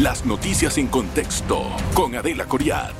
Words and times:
Las 0.00 0.26
noticias 0.26 0.76
en 0.76 0.88
contexto 0.88 1.64
con 1.94 2.14
Adela 2.14 2.44
Coriad. 2.44 2.92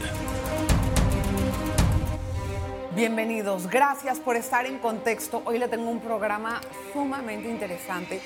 Bienvenidos, 2.95 3.67
gracias 3.67 4.19
por 4.19 4.35
estar 4.35 4.65
en 4.65 4.79
contexto. 4.79 5.43
Hoy 5.45 5.59
le 5.59 5.69
tengo 5.69 5.91
un 5.91 6.01
programa 6.01 6.63
sumamente 6.95 7.51
interesante. 7.51 8.23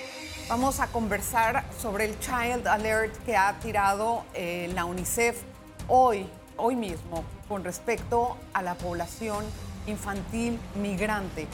Vamos 0.48 0.78
a 0.78 0.87
conversar 0.87 1.64
sobre 1.80 2.04
el 2.04 2.21
Child 2.21 2.69
Alert 2.69 3.12
que 3.24 3.37
ha 3.37 3.58
tirado 3.58 4.22
eh, 4.35 4.71
la 4.72 4.84
UNICEF 4.84 5.42
hoy, 5.88 6.28
hoy 6.56 6.76
mismo, 6.76 7.24
con 7.48 7.64
respecto 7.64 8.37
a 8.52 8.62
la 8.62 8.76
población 8.76 9.44
infantil 9.88 10.60
migrante. 10.80 11.48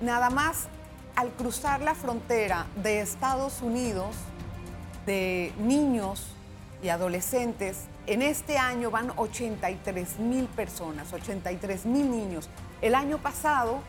Nada 0.00 0.30
más 0.30 0.66
al 1.14 1.30
cruzar 1.30 1.80
la 1.80 1.94
frontera 1.94 2.66
de 2.82 3.02
Estados 3.02 3.62
Unidos, 3.62 4.16
de 5.06 5.52
niños 5.60 6.35
y 6.82 6.88
adolescentes, 6.88 7.84
en 8.06 8.22
este 8.22 8.58
año 8.58 8.90
van 8.90 9.12
83 9.16 10.18
mil 10.18 10.46
personas, 10.46 11.12
83 11.12 11.86
mil 11.86 12.10
niños. 12.10 12.48
El 12.80 12.94
año 12.94 13.18
pasado 13.18 13.80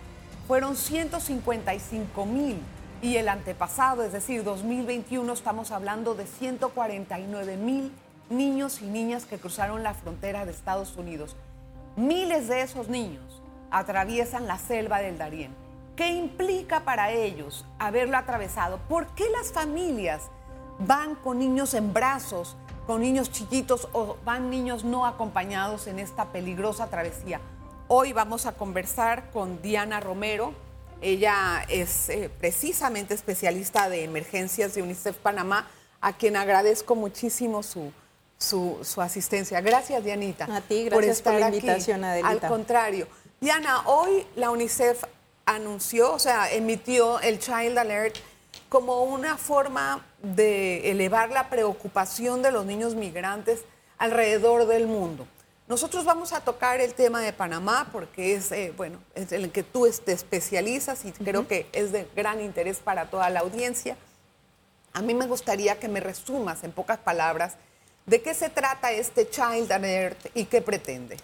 fueron 0.48 0.76
155 0.76 2.26
mil 2.26 2.58
y 3.02 3.18
el 3.18 3.30
antepasado, 3.30 4.04
es 4.04 4.12
decir, 4.12 4.44
2021, 4.44 5.32
estamos 5.32 5.72
hablando 5.72 6.16
de 6.16 6.26
149 6.26 7.58
mil 7.58 7.92
niños 8.30 8.82
y 8.82 8.86
niñas 8.86 9.26
que 9.26 9.38
cruzaron 9.38 9.84
la 9.84 9.94
frontera 9.94 10.46
de 10.46 10.52
Estados 10.52 10.96
Unidos. 10.98 11.36
Miles 11.96 12.48
de 12.48 12.62
esos 12.62 12.90
niños 12.90 13.42
atraviesan 13.72 14.48
la 14.48 14.58
selva 14.58 15.00
del 15.00 15.18
Darién. 15.18 15.54
¿Qué 15.96 16.10
implica 16.10 16.82
para 16.82 17.12
ellos 17.12 17.66
haberlo 17.80 18.18
atravesado? 18.18 18.80
¿Por 18.88 19.08
qué 19.16 19.26
las 19.32 19.52
familias 19.52 20.30
van 20.80 21.16
con 21.16 21.40
niños 21.40 21.74
en 21.74 21.94
brazos, 21.94 22.56
con 22.88 23.02
niños 23.02 23.30
chiquitos 23.30 23.90
o 23.92 24.16
van 24.24 24.50
niños 24.50 24.86
no 24.86 25.06
acompañados 25.06 25.88
en 25.88 26.00
esta 26.00 26.32
peligrosa 26.32 26.88
travesía? 26.88 27.42
Hoy 27.90 28.14
vamos 28.14 28.46
a 28.46 28.54
conversar 28.54 29.30
con 29.32 29.62
Diana 29.62 30.00
Romero. 30.00 30.54
Ella 31.02 31.66
es 31.68 32.10
eh, 32.10 32.32
precisamente 32.40 33.14
especialista 33.14 33.90
de 33.90 34.06
emergencias 34.06 34.74
de 34.74 34.82
UNICEF 34.82 35.18
Panamá, 35.18 35.68
a 36.00 36.14
quien 36.14 36.38
agradezco 36.38 36.96
muchísimo 36.96 37.62
su, 37.62 37.92
su, 38.38 39.02
asistencia. 39.02 39.62
Gracias, 39.62 40.04
Dianita. 40.04 40.46
A 40.46 40.62
ti, 40.62 40.86
gracias 40.86 41.22
por, 41.22 41.34
la 41.34 41.50
invitación, 41.50 42.04
Adelita. 42.04 42.30
Al 42.30 42.40
contrario. 42.40 43.08
Diana, 43.42 43.82
hoy 43.86 44.26
la 44.36 44.50
UNICEF 44.50 45.04
anunció, 45.46 46.14
o 46.14 46.20
sea, 46.20 46.52
emitió 46.52 47.20
el 47.20 47.40
Child 47.40 47.78
Alert 47.78 48.16
como 48.70 49.04
una 49.04 49.38
forma 49.38 50.06
de 50.22 50.92
elevar 50.92 51.30
la 51.30 51.50
preocupación 51.50 52.42
de 52.42 52.52
los 52.52 52.66
niños 52.66 52.96
migrantes 52.96 53.64
alrededor 53.98 54.68
del 54.68 54.88
mundo. 54.88 55.28
Nosotros 55.68 56.06
vamos 56.06 56.32
a 56.32 56.40
tocar 56.40 56.80
el 56.80 56.94
tema 56.94 57.22
de 57.22 57.34
Panamá 57.34 57.90
porque 57.92 58.36
es, 58.36 58.52
eh, 58.54 58.74
bueno, 58.78 59.00
es 59.16 59.32
el 59.34 59.52
que 59.52 59.64
tú 59.64 59.86
te 60.04 60.14
especializas 60.14 61.04
y 61.04 61.12
creo 61.12 61.48
que 61.48 61.68
es 61.74 61.92
de 61.92 62.08
gran 62.16 62.40
interés 62.40 62.78
para 62.80 63.10
toda 63.10 63.30
la 63.30 63.42
audiencia. 63.42 63.98
A 64.94 65.02
mí 65.02 65.14
me 65.14 65.28
gustaría 65.28 65.78
que 65.78 65.90
me 65.90 66.00
resumas 66.00 66.64
en 66.64 66.72
pocas 66.72 66.98
palabras 67.00 67.56
de 68.06 68.22
qué 68.22 68.34
se 68.34 68.50
trata 68.50 68.94
este 68.94 69.30
Child 69.30 69.70
Alert 69.72 70.28
y 70.34 70.46
qué 70.46 70.62
pretende. 70.62 71.18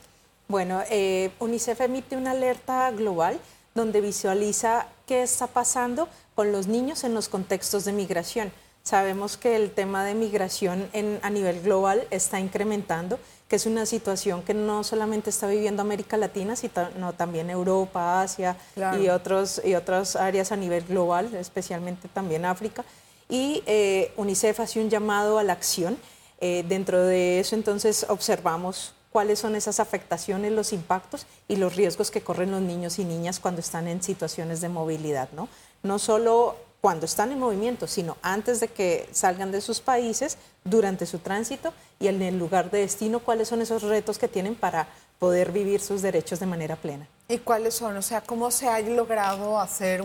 Bueno, 0.49 0.83
eh, 0.89 1.31
UNICEF 1.39 1.79
emite 1.79 2.17
una 2.17 2.31
alerta 2.31 2.91
global 2.91 3.39
donde 3.73 4.01
visualiza 4.01 4.87
qué 5.07 5.23
está 5.23 5.47
pasando 5.47 6.09
con 6.35 6.51
los 6.51 6.67
niños 6.67 7.05
en 7.05 7.13
los 7.13 7.29
contextos 7.29 7.85
de 7.85 7.93
migración. 7.93 8.51
Sabemos 8.83 9.37
que 9.37 9.55
el 9.55 9.71
tema 9.71 10.03
de 10.03 10.13
migración 10.13 10.89
a 11.21 11.29
nivel 11.29 11.61
global 11.61 12.05
está 12.11 12.41
incrementando, 12.41 13.17
que 13.47 13.55
es 13.55 13.65
una 13.65 13.85
situación 13.85 14.43
que 14.43 14.53
no 14.53 14.83
solamente 14.83 15.29
está 15.29 15.47
viviendo 15.47 15.81
América 15.81 16.17
Latina, 16.17 16.57
sino 16.57 17.13
también 17.13 17.49
Europa, 17.49 18.21
Asia 18.21 18.57
y, 18.99 19.07
otros, 19.07 19.61
y 19.63 19.75
otras 19.75 20.17
áreas 20.17 20.51
a 20.51 20.57
nivel 20.57 20.83
global, 20.83 21.33
especialmente 21.33 22.09
también 22.09 22.43
África. 22.43 22.83
Y 23.29 23.63
eh, 23.67 24.11
UNICEF 24.17 24.59
hace 24.59 24.81
un 24.81 24.89
llamado 24.89 25.39
a 25.39 25.43
la 25.43 25.53
acción. 25.53 25.97
Eh, 26.41 26.65
dentro 26.67 27.01
de 27.05 27.39
eso 27.39 27.55
entonces 27.55 28.05
observamos 28.09 28.95
cuáles 29.13 29.39
son 29.39 29.55
esas 29.55 29.79
afectaciones, 29.79 30.51
los 30.51 30.73
impactos 30.73 31.25
y 31.47 31.55
los 31.55 31.77
riesgos 31.77 32.11
que 32.11 32.19
corren 32.19 32.51
los 32.51 32.61
niños 32.61 32.99
y 32.99 33.05
niñas 33.05 33.39
cuando 33.39 33.61
están 33.61 33.87
en 33.87 34.03
situaciones 34.03 34.59
de 34.59 34.67
movilidad, 34.67 35.29
¿no? 35.31 35.47
No 35.83 35.99
solo 35.99 36.57
cuando 36.83 37.05
están 37.05 37.31
en 37.31 37.39
movimiento, 37.39 37.87
sino 37.87 38.17
antes 38.21 38.59
de 38.59 38.67
que 38.67 39.07
salgan 39.13 39.53
de 39.53 39.61
sus 39.61 39.79
países, 39.79 40.37
durante 40.65 41.05
su 41.05 41.19
tránsito 41.19 41.73
y 41.97 42.07
en 42.07 42.21
el 42.21 42.37
lugar 42.37 42.69
de 42.71 42.79
destino, 42.79 43.21
cuáles 43.21 43.47
son 43.47 43.61
esos 43.61 43.83
retos 43.83 44.17
que 44.17 44.27
tienen 44.27 44.53
para 44.53 44.89
poder 45.17 45.53
vivir 45.53 45.79
sus 45.79 46.01
derechos 46.01 46.41
de 46.41 46.45
manera 46.45 46.75
plena. 46.75 47.07
¿Y 47.29 47.37
cuáles 47.37 47.75
son? 47.75 47.95
O 47.95 48.01
sea, 48.01 48.19
¿cómo 48.19 48.51
se 48.51 48.67
ha 48.67 48.81
logrado 48.81 49.61
hacer 49.61 50.03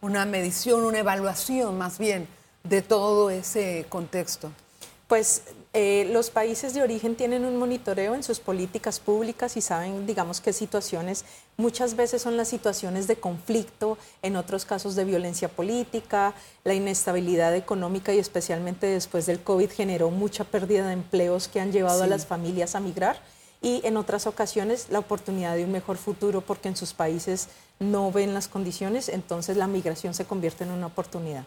una 0.00 0.24
medición, 0.24 0.86
una 0.86 1.00
evaluación 1.00 1.76
más 1.76 1.98
bien 1.98 2.26
de 2.64 2.80
todo 2.80 3.28
ese 3.28 3.84
contexto? 3.90 4.50
Pues 5.10 5.42
eh, 5.72 6.08
los 6.12 6.30
países 6.30 6.72
de 6.72 6.82
origen 6.82 7.16
tienen 7.16 7.44
un 7.44 7.56
monitoreo 7.56 8.14
en 8.14 8.22
sus 8.22 8.38
políticas 8.38 9.00
públicas 9.00 9.56
y 9.56 9.60
saben, 9.60 10.06
digamos, 10.06 10.40
qué 10.40 10.52
situaciones, 10.52 11.24
muchas 11.56 11.96
veces 11.96 12.22
son 12.22 12.36
las 12.36 12.46
situaciones 12.46 13.08
de 13.08 13.16
conflicto, 13.16 13.98
en 14.22 14.36
otros 14.36 14.64
casos 14.64 14.94
de 14.94 15.04
violencia 15.04 15.48
política, 15.48 16.32
la 16.62 16.74
inestabilidad 16.74 17.56
económica 17.56 18.14
y 18.14 18.20
especialmente 18.20 18.86
después 18.86 19.26
del 19.26 19.42
COVID 19.42 19.72
generó 19.72 20.10
mucha 20.10 20.44
pérdida 20.44 20.86
de 20.86 20.92
empleos 20.92 21.48
que 21.48 21.58
han 21.58 21.72
llevado 21.72 22.04
a 22.04 22.06
las 22.06 22.24
familias 22.24 22.76
a 22.76 22.80
migrar 22.80 23.20
y 23.60 23.80
en 23.84 23.96
otras 23.96 24.28
ocasiones 24.28 24.86
la 24.90 25.00
oportunidad 25.00 25.56
de 25.56 25.64
un 25.64 25.72
mejor 25.72 25.96
futuro 25.96 26.40
porque 26.40 26.68
en 26.68 26.76
sus 26.76 26.94
países 26.94 27.48
no 27.80 28.12
ven 28.12 28.32
las 28.32 28.46
condiciones, 28.46 29.08
entonces 29.08 29.56
la 29.56 29.66
migración 29.66 30.14
se 30.14 30.24
convierte 30.24 30.62
en 30.62 30.70
una 30.70 30.86
oportunidad. 30.86 31.46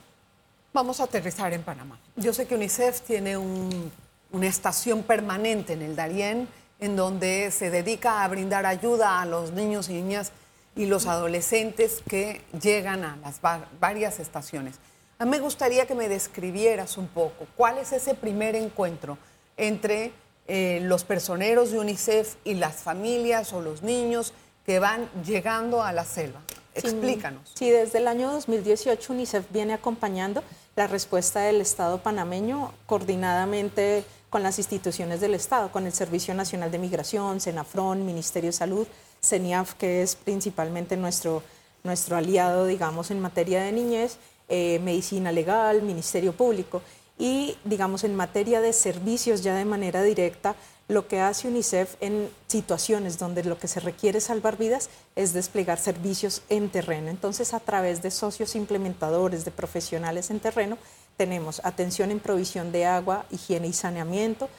Vamos 0.73 0.99
a 0.99 1.03
aterrizar 1.03 1.53
en 1.53 1.63
Panamá. 1.63 1.99
Yo 2.15 2.33
sé 2.33 2.47
que 2.47 2.55
UNICEF 2.55 3.01
tiene 3.01 3.37
un 3.37 3.91
una 4.33 4.47
estación 4.47 5.03
permanente 5.03 5.73
en 5.73 5.81
el 5.83 5.95
Darién, 5.95 6.49
en 6.79 6.95
donde 6.97 7.51
se 7.51 7.69
dedica 7.69 8.23
a 8.23 8.27
brindar 8.27 8.65
ayuda 8.65 9.21
a 9.21 9.25
los 9.25 9.51
niños 9.51 9.89
y 9.89 9.93
niñas 9.93 10.31
y 10.75 10.87
los 10.87 11.05
adolescentes 11.05 12.01
que 12.09 12.41
llegan 12.59 13.05
a 13.05 13.15
las 13.17 13.39
varias 13.79 14.19
estaciones. 14.19 14.75
A 15.19 15.25
mí 15.25 15.31
me 15.31 15.39
gustaría 15.39 15.85
que 15.85 15.95
me 15.95 16.09
describieras 16.09 16.97
un 16.97 17.07
poco 17.07 17.45
cuál 17.55 17.77
es 17.77 17.93
ese 17.93 18.15
primer 18.15 18.55
encuentro 18.55 19.19
entre 19.55 20.11
eh, 20.47 20.79
los 20.81 21.03
personeros 21.03 21.71
de 21.71 21.79
UNICEF 21.79 22.35
y 22.43 22.55
las 22.55 22.77
familias 22.77 23.53
o 23.53 23.61
los 23.61 23.83
niños 23.83 24.33
que 24.65 24.79
van 24.79 25.07
llegando 25.23 25.83
a 25.83 25.93
la 25.93 26.05
selva. 26.05 26.41
Explícanos. 26.73 27.51
Sí, 27.53 27.69
desde 27.69 27.99
el 27.99 28.07
año 28.07 28.31
2018 28.31 29.13
UNICEF 29.13 29.45
viene 29.51 29.73
acompañando 29.73 30.43
la 30.75 30.87
respuesta 30.87 31.41
del 31.41 31.61
Estado 31.61 31.99
panameño 31.99 32.73
coordinadamente 32.85 34.03
con 34.29 34.41
las 34.41 34.57
instituciones 34.57 35.21
del 35.21 35.35
Estado, 35.35 35.71
con 35.71 35.85
el 35.85 35.93
Servicio 35.93 36.33
Nacional 36.33 36.71
de 36.71 36.79
Migración, 36.79 37.39
Senafron, 37.39 38.05
Ministerio 38.05 38.49
de 38.49 38.53
Salud, 38.53 38.87
CENIAF, 39.21 39.75
que 39.75 40.01
es 40.01 40.15
principalmente 40.15 40.97
nuestro, 40.97 41.43
nuestro 41.83 42.17
aliado, 42.17 42.65
digamos, 42.65 43.11
en 43.11 43.19
materia 43.19 43.61
de 43.61 43.71
niñez, 43.71 44.17
eh, 44.49 44.79
medicina 44.83 45.31
legal, 45.31 45.83
Ministerio 45.83 46.33
Público. 46.33 46.81
Y, 47.19 47.55
digamos, 47.63 48.03
en 48.03 48.15
materia 48.15 48.59
de 48.59 48.73
servicios 48.73 49.43
ya 49.43 49.55
de 49.55 49.65
manera 49.65 50.01
directa, 50.01 50.55
lo 50.93 51.07
que 51.07 51.19
hace 51.19 51.47
UNICEF 51.47 51.95
en 51.99 52.29
situaciones 52.47 53.17
donde 53.17 53.43
lo 53.43 53.57
que 53.57 53.67
se 53.67 53.79
requiere 53.79 54.21
salvar 54.21 54.57
vidas 54.57 54.89
es 55.15 55.33
desplegar 55.33 55.79
servicios 55.79 56.43
en 56.49 56.69
terreno. 56.69 57.09
Entonces, 57.09 57.53
a 57.53 57.59
través 57.59 58.01
de 58.01 58.11
socios 58.11 58.55
implementadores, 58.55 59.45
de 59.45 59.51
profesionales 59.51 60.29
en 60.29 60.39
terreno, 60.39 60.77
tenemos 61.17 61.61
atención 61.63 62.11
en 62.11 62.19
provisión 62.19 62.71
de 62.71 62.85
agua, 62.85 63.25
higiene 63.31 63.67
y 63.67 63.73
saneamiento, 63.73 64.49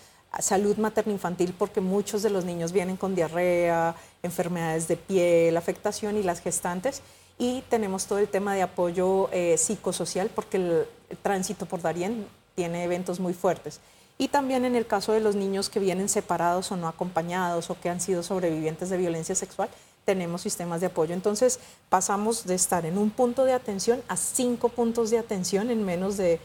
salud 0.41 0.77
materno-infantil, 0.77 1.55
porque 1.57 1.81
muchos 1.81 2.23
de 2.23 2.31
los 2.31 2.45
niños 2.45 2.73
vienen 2.73 2.97
con 2.97 3.15
diarrea, 3.15 3.95
enfermedades 4.23 4.89
de 4.89 4.97
piel, 4.97 5.57
afectación 5.57 6.17
y 6.17 6.23
las 6.23 6.41
gestantes. 6.41 7.03
Y 7.39 7.63
tenemos 7.69 8.07
todo 8.07 8.19
el 8.19 8.29
tema 8.29 8.55
de 8.55 8.63
apoyo 8.63 9.29
eh, 9.33 9.57
psicosocial, 9.59 10.31
porque 10.35 10.57
el, 10.57 10.87
tránsito 11.23 11.67
por 11.67 11.81
Darien 11.81 12.27
tiene 12.55 12.85
eventos 12.85 13.21
muy 13.21 13.35
fuertes. 13.35 13.81
Y 14.17 14.29
también 14.29 14.65
en 14.65 14.77
el 14.77 14.87
caso 14.87 15.13
de 15.13 15.21
los 15.21 15.35
niños 15.35 15.69
que 15.69 15.81
vienen 15.81 16.09
separados 16.09 16.71
o 16.71 16.77
no 16.77 16.87
acompañados 16.87 17.71
o 17.71 17.81
que 17.81 17.91
han 17.91 18.01
sido 18.01 18.23
sobrevivientes 18.23 18.89
de 18.89 18.97
violencia 18.97 19.35
sexual, 19.35 19.69
tenemos 20.05 20.43
sistemas 20.43 20.81
de 20.81 20.87
apoyo. 20.87 21.15
Entonces 21.15 21.59
pasamos 21.89 22.45
de 22.45 22.55
estar 22.55 22.87
en 22.87 22.99
un 22.99 23.11
punto 23.11 23.45
de 23.45 23.53
atención 23.53 24.03
a 24.09 24.17
cinco 24.17 24.69
puntos 24.69 25.11
de 25.11 25.19
atención 25.19 25.71
en 25.71 25.85
menos 25.85 26.17
de, 26.17 26.41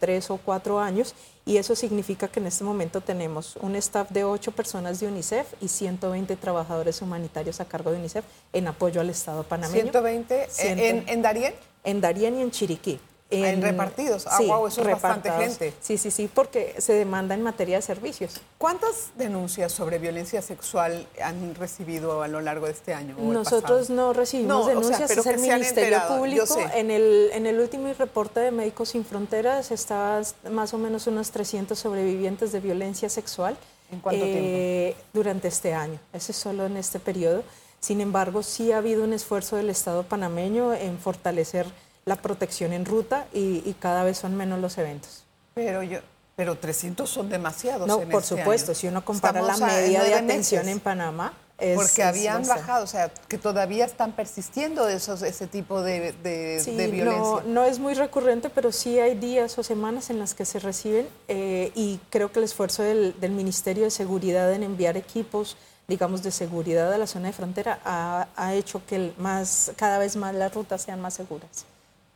tres 0.00 0.28
o 0.28 0.38
cuatro 0.38 0.80
años 0.80 1.14
y 1.46 1.56
eso 1.56 1.76
significa 1.76 2.26
que 2.26 2.40
en 2.40 2.48
este 2.48 2.64
momento 2.64 3.00
tenemos 3.00 3.54
un 3.60 3.76
staff 3.76 4.10
de 4.10 4.24
ocho 4.24 4.50
personas 4.50 4.98
de 4.98 5.06
UNICEF 5.06 5.46
y 5.60 5.68
120 5.68 6.34
trabajadores 6.34 7.00
humanitarios 7.00 7.60
a 7.60 7.64
cargo 7.64 7.92
de 7.92 7.98
UNICEF 7.98 8.24
en 8.52 8.66
apoyo 8.66 9.00
al 9.00 9.08
Estado 9.08 9.44
panameño. 9.44 9.92
¿120 9.92 10.48
en, 10.58 11.08
en 11.08 11.22
Darien? 11.22 11.54
En 11.84 12.00
Darien 12.00 12.38
y 12.38 12.42
en 12.42 12.50
Chiriquí. 12.50 12.98
En, 13.30 13.60
repartidos. 13.60 14.26
Ah, 14.26 14.38
wow, 14.40 14.66
eso 14.66 14.80
es 14.80 14.86
bastante 14.86 15.30
gente. 15.30 15.74
Sí, 15.82 15.98
sí, 15.98 16.10
sí, 16.10 16.30
porque 16.32 16.74
se 16.78 16.94
demanda 16.94 17.34
en 17.34 17.42
materia 17.42 17.76
de 17.76 17.82
servicios. 17.82 18.40
¿Cuántas 18.56 19.10
denuncias 19.16 19.70
sobre 19.70 19.98
violencia 19.98 20.40
sexual 20.40 21.06
han 21.22 21.54
recibido 21.54 22.22
a 22.22 22.28
lo 22.28 22.40
largo 22.40 22.66
de 22.66 22.72
este 22.72 22.94
año? 22.94 23.16
Nosotros 23.18 23.90
no 23.90 24.14
recibimos 24.14 24.66
denuncias, 24.66 25.10
es 25.10 25.26
el 25.26 25.40
Ministerio 25.40 26.00
Público. 26.08 26.58
En 26.74 26.90
el, 26.90 27.30
en 27.34 27.44
el 27.44 27.60
último 27.60 27.92
reporte 27.98 28.40
de 28.40 28.50
Médicos 28.50 28.90
Sin 28.90 29.04
Fronteras 29.04 29.72
está 29.72 30.22
más 30.50 30.72
o 30.72 30.78
menos 30.78 31.06
unos 31.06 31.30
300 31.30 31.78
sobrevivientes 31.78 32.50
de 32.52 32.60
violencia 32.60 33.10
sexual. 33.10 33.58
¿En 33.90 34.00
cuánto 34.00 34.24
eh, 34.24 34.94
tiempo? 34.94 35.08
Durante 35.12 35.48
este 35.48 35.74
año. 35.74 35.98
Ese 36.12 36.32
es 36.32 36.38
solo 36.38 36.66
en 36.66 36.76
este 36.76 36.98
periodo. 36.98 37.42
Sin 37.80 38.00
embargo, 38.00 38.42
sí 38.42 38.72
ha 38.72 38.78
habido 38.78 39.04
un 39.04 39.12
esfuerzo 39.12 39.56
del 39.56 39.70
Estado 39.70 40.02
panameño 40.02 40.74
en 40.74 40.98
fortalecer 40.98 41.66
la 42.08 42.16
protección 42.16 42.72
en 42.72 42.84
ruta 42.84 43.26
y, 43.32 43.74
cada 43.78 44.02
vez 44.02 44.18
son 44.18 44.34
menos 44.34 44.58
los 44.60 44.78
eventos. 44.78 45.24
Pero 45.54 45.82
yo, 45.82 46.00
pero 46.34 46.56
300 46.56 47.08
son 47.08 47.28
demasiados. 47.28 47.86
No, 47.86 48.00
por 48.00 48.22
este 48.22 48.36
supuesto, 48.36 48.74
si 48.74 48.88
uno 48.88 49.04
compara 49.04 49.42
la 49.42 49.56
media 49.56 50.02
de 50.02 50.14
atención 50.14 50.68
en 50.68 50.80
Panamá. 50.80 51.34
Es, 51.58 51.76
Porque 51.76 52.04
habían 52.04 52.46
bajado, 52.46 52.84
o 52.84 52.86
sea, 52.86 53.10
que 53.26 53.36
todavía 53.36 53.84
están 53.84 54.12
persistiendo 54.12 54.88
esos, 54.88 55.22
ese 55.22 55.48
tipo 55.48 55.82
de, 55.82 56.14
violencia. 56.62 57.02
No, 57.04 57.40
no, 57.40 57.64
es 57.64 57.80
muy 57.80 57.94
recurrente, 57.94 58.48
pero 58.48 58.70
sí 58.70 59.00
hay 59.00 59.16
días 59.16 59.58
o 59.58 59.64
semanas 59.64 60.08
en 60.10 60.20
las 60.20 60.34
que 60.34 60.44
se 60.44 60.60
reciben 60.60 61.08
eh, 61.26 61.72
y 61.74 61.98
creo 62.10 62.30
que 62.30 62.38
el 62.38 62.44
esfuerzo 62.44 62.84
del, 62.84 63.16
Ministerio 63.32 63.82
de 63.82 63.90
Seguridad 63.90 64.52
en 64.52 64.62
enviar 64.62 64.96
equipos, 64.96 65.56
digamos, 65.88 66.22
de 66.22 66.30
seguridad 66.30 66.92
a 66.92 66.98
la 66.98 67.08
zona 67.08 67.26
de 67.26 67.32
frontera 67.32 67.80
ha, 67.84 68.28
ha 68.36 68.54
hecho 68.54 68.80
que 68.86 69.12
más, 69.18 69.72
cada 69.74 69.98
vez 69.98 70.14
más 70.14 70.36
las 70.36 70.54
rutas 70.54 70.82
sean 70.82 71.00
más 71.00 71.14
seguras. 71.14 71.66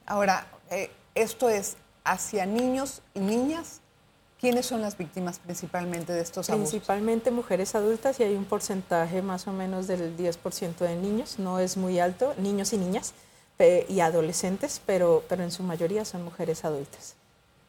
Ahora, 0.06 0.46
eh, 0.70 0.90
esto 1.14 1.48
es 1.48 1.76
hacia 2.04 2.46
niños 2.46 3.02
y 3.14 3.20
niñas. 3.20 3.80
¿Quiénes 4.40 4.66
son 4.66 4.80
las 4.80 4.98
víctimas 4.98 5.38
principalmente 5.38 6.12
de 6.12 6.20
estos 6.20 6.50
abusos? 6.50 6.70
Principalmente 6.70 7.30
mujeres 7.30 7.74
adultas 7.76 8.18
y 8.18 8.24
hay 8.24 8.34
un 8.34 8.44
porcentaje 8.44 9.22
más 9.22 9.46
o 9.46 9.52
menos 9.52 9.86
del 9.86 10.16
10% 10.16 10.78
de 10.78 10.96
niños, 10.96 11.38
no 11.38 11.60
es 11.60 11.76
muy 11.76 12.00
alto, 12.00 12.34
niños 12.38 12.72
y 12.72 12.78
niñas 12.78 13.14
y 13.88 14.00
adolescentes, 14.00 14.80
pero, 14.84 15.22
pero 15.28 15.42
en 15.42 15.50
su 15.50 15.62
mayoría 15.62 16.04
son 16.04 16.24
mujeres 16.24 16.64
adultas. 16.64 17.14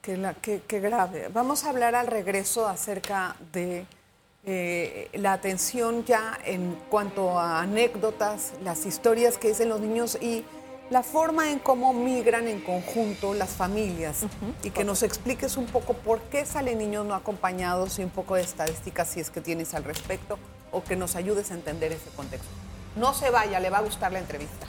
Qué, 0.01 0.61
qué, 0.67 0.79
grave. 0.79 1.29
Vamos 1.31 1.63
a 1.63 1.69
hablar 1.69 1.95
al 1.95 2.07
regreso 2.07 2.67
acerca 2.67 3.35
de 3.53 3.85
eh, 4.43 5.09
la 5.13 5.33
atención 5.33 6.03
ya 6.03 6.37
en 6.43 6.77
cuanto 6.89 7.39
a 7.39 7.61
anécdotas, 7.61 8.53
las 8.63 8.85
historias 8.85 9.37
que 9.37 9.49
dicen 9.49 9.69
los 9.69 9.79
niños 9.79 10.17
y 10.19 10.43
la 10.93 11.01
forma 11.01 11.49
en 11.49 11.57
cómo 11.57 11.91
migran 11.91 12.47
en 12.47 12.61
conjunto 12.61 13.33
las 13.33 13.49
familias 13.49 14.27
y 14.63 14.69
que 14.69 14.83
nos 14.83 15.01
expliques 15.01 15.57
un 15.57 15.65
poco 15.65 15.95
por 15.95 16.21
qué 16.21 16.45
salen 16.45 16.77
niños 16.77 17.03
no 17.03 17.15
acompañados 17.15 17.97
y 17.97 18.03
un 18.03 18.11
poco 18.11 18.35
de 18.35 18.43
estadísticas 18.43 19.09
si 19.09 19.19
es 19.19 19.31
que 19.31 19.41
tienes 19.41 19.73
al 19.73 19.85
respecto 19.85 20.37
o 20.71 20.83
que 20.83 20.95
nos 20.95 21.15
ayudes 21.15 21.49
a 21.49 21.55
entender 21.55 21.91
ese 21.91 22.11
contexto. 22.15 22.47
No 22.95 23.15
se 23.15 23.31
vaya, 23.31 23.59
le 23.59 23.71
va 23.71 23.79
a 23.79 23.81
gustar 23.81 24.11
la 24.11 24.19
entrevista. 24.19 24.67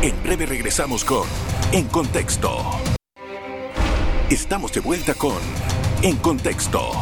gracias. 0.00 0.14
En 0.14 0.22
breve 0.22 0.46
regresamos 0.46 1.04
con 1.04 1.26
En 1.72 1.88
Contexto. 1.88 2.60
Estamos 4.30 4.72
de 4.72 4.80
vuelta 4.80 5.14
con 5.14 5.38
En 6.02 6.14
Contexto. 6.18 6.92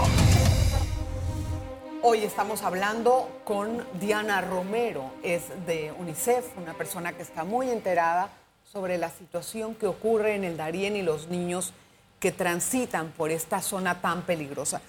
Hoy 2.06 2.22
estamos 2.22 2.60
hablando 2.60 3.30
con 3.44 3.82
Diana 3.98 4.42
Romero, 4.42 5.10
es 5.22 5.44
de 5.64 5.90
UNICEF, 5.98 6.58
una 6.58 6.74
persona 6.74 7.14
que 7.14 7.22
está 7.22 7.44
muy 7.44 7.70
enterada 7.70 8.28
sobre 8.70 8.98
la 8.98 9.08
situación 9.08 9.74
que 9.74 9.86
ocurre 9.86 10.34
en 10.34 10.44
el 10.44 10.58
Darién 10.58 10.96
y 10.96 11.02
los 11.02 11.28
niños 11.28 11.72
que 12.20 12.30
transitan 12.30 13.10
por 13.12 13.30
esta 13.30 13.62
zona 13.62 14.02
tan 14.02 14.20
peligrosa. 14.20 14.82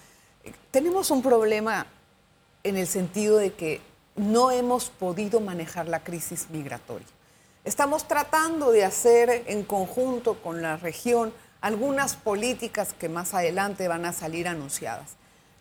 Tenemos 0.72 1.10
un 1.10 1.22
problema 1.22 1.88
en 2.66 2.76
el 2.76 2.86
sentido 2.86 3.38
de 3.38 3.54
que 3.54 3.80
no 4.18 4.52
hemos 4.52 4.90
podido 4.90 5.40
manejar 5.40 5.88
la 5.88 6.04
crisis 6.04 6.50
migratoria. 6.50 7.08
Estamos 7.64 8.10
tratando 8.10 8.74
de 8.74 8.84
hacer 8.84 9.46
en 9.48 9.64
conjunto 9.64 10.42
con 10.44 10.62
la 10.62 10.76
región 10.76 11.32
algunas 11.62 12.18
políticas 12.18 12.92
que 12.92 13.08
más 13.08 13.34
adelante 13.34 13.88
van 13.88 14.04
a 14.04 14.12
salir 14.12 14.50
anunciadas. 14.50 15.16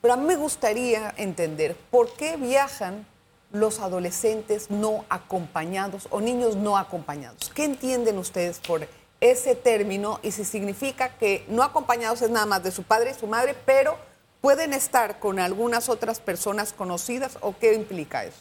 Pero 0.04 0.12
a 0.12 0.16
mí 0.18 0.26
me 0.26 0.36
gustaría 0.36 1.14
entender 1.16 1.74
por 1.90 2.12
qué 2.12 2.36
viajan 2.36 3.06
los 3.52 3.80
adolescentes 3.80 4.70
no 4.70 5.06
acompañados 5.08 6.08
o 6.10 6.20
niños 6.20 6.56
no 6.56 6.76
acompañados. 6.76 7.50
¿Qué 7.54 7.64
entienden 7.64 8.18
ustedes 8.18 8.58
por 8.58 8.86
ese 9.22 9.54
término 9.54 10.20
y 10.22 10.32
si 10.32 10.44
significa 10.44 11.16
que 11.16 11.46
no 11.48 11.62
acompañados 11.62 12.20
es 12.20 12.28
nada 12.28 12.44
más 12.44 12.62
de 12.62 12.70
su 12.70 12.82
padre 12.82 13.12
y 13.12 13.18
su 13.18 13.26
madre, 13.26 13.56
pero 13.64 13.96
pueden 14.42 14.74
estar 14.74 15.20
con 15.20 15.38
algunas 15.38 15.88
otras 15.88 16.20
personas 16.20 16.74
conocidas 16.74 17.38
o 17.40 17.56
qué 17.58 17.72
implica 17.72 18.26
eso? 18.26 18.40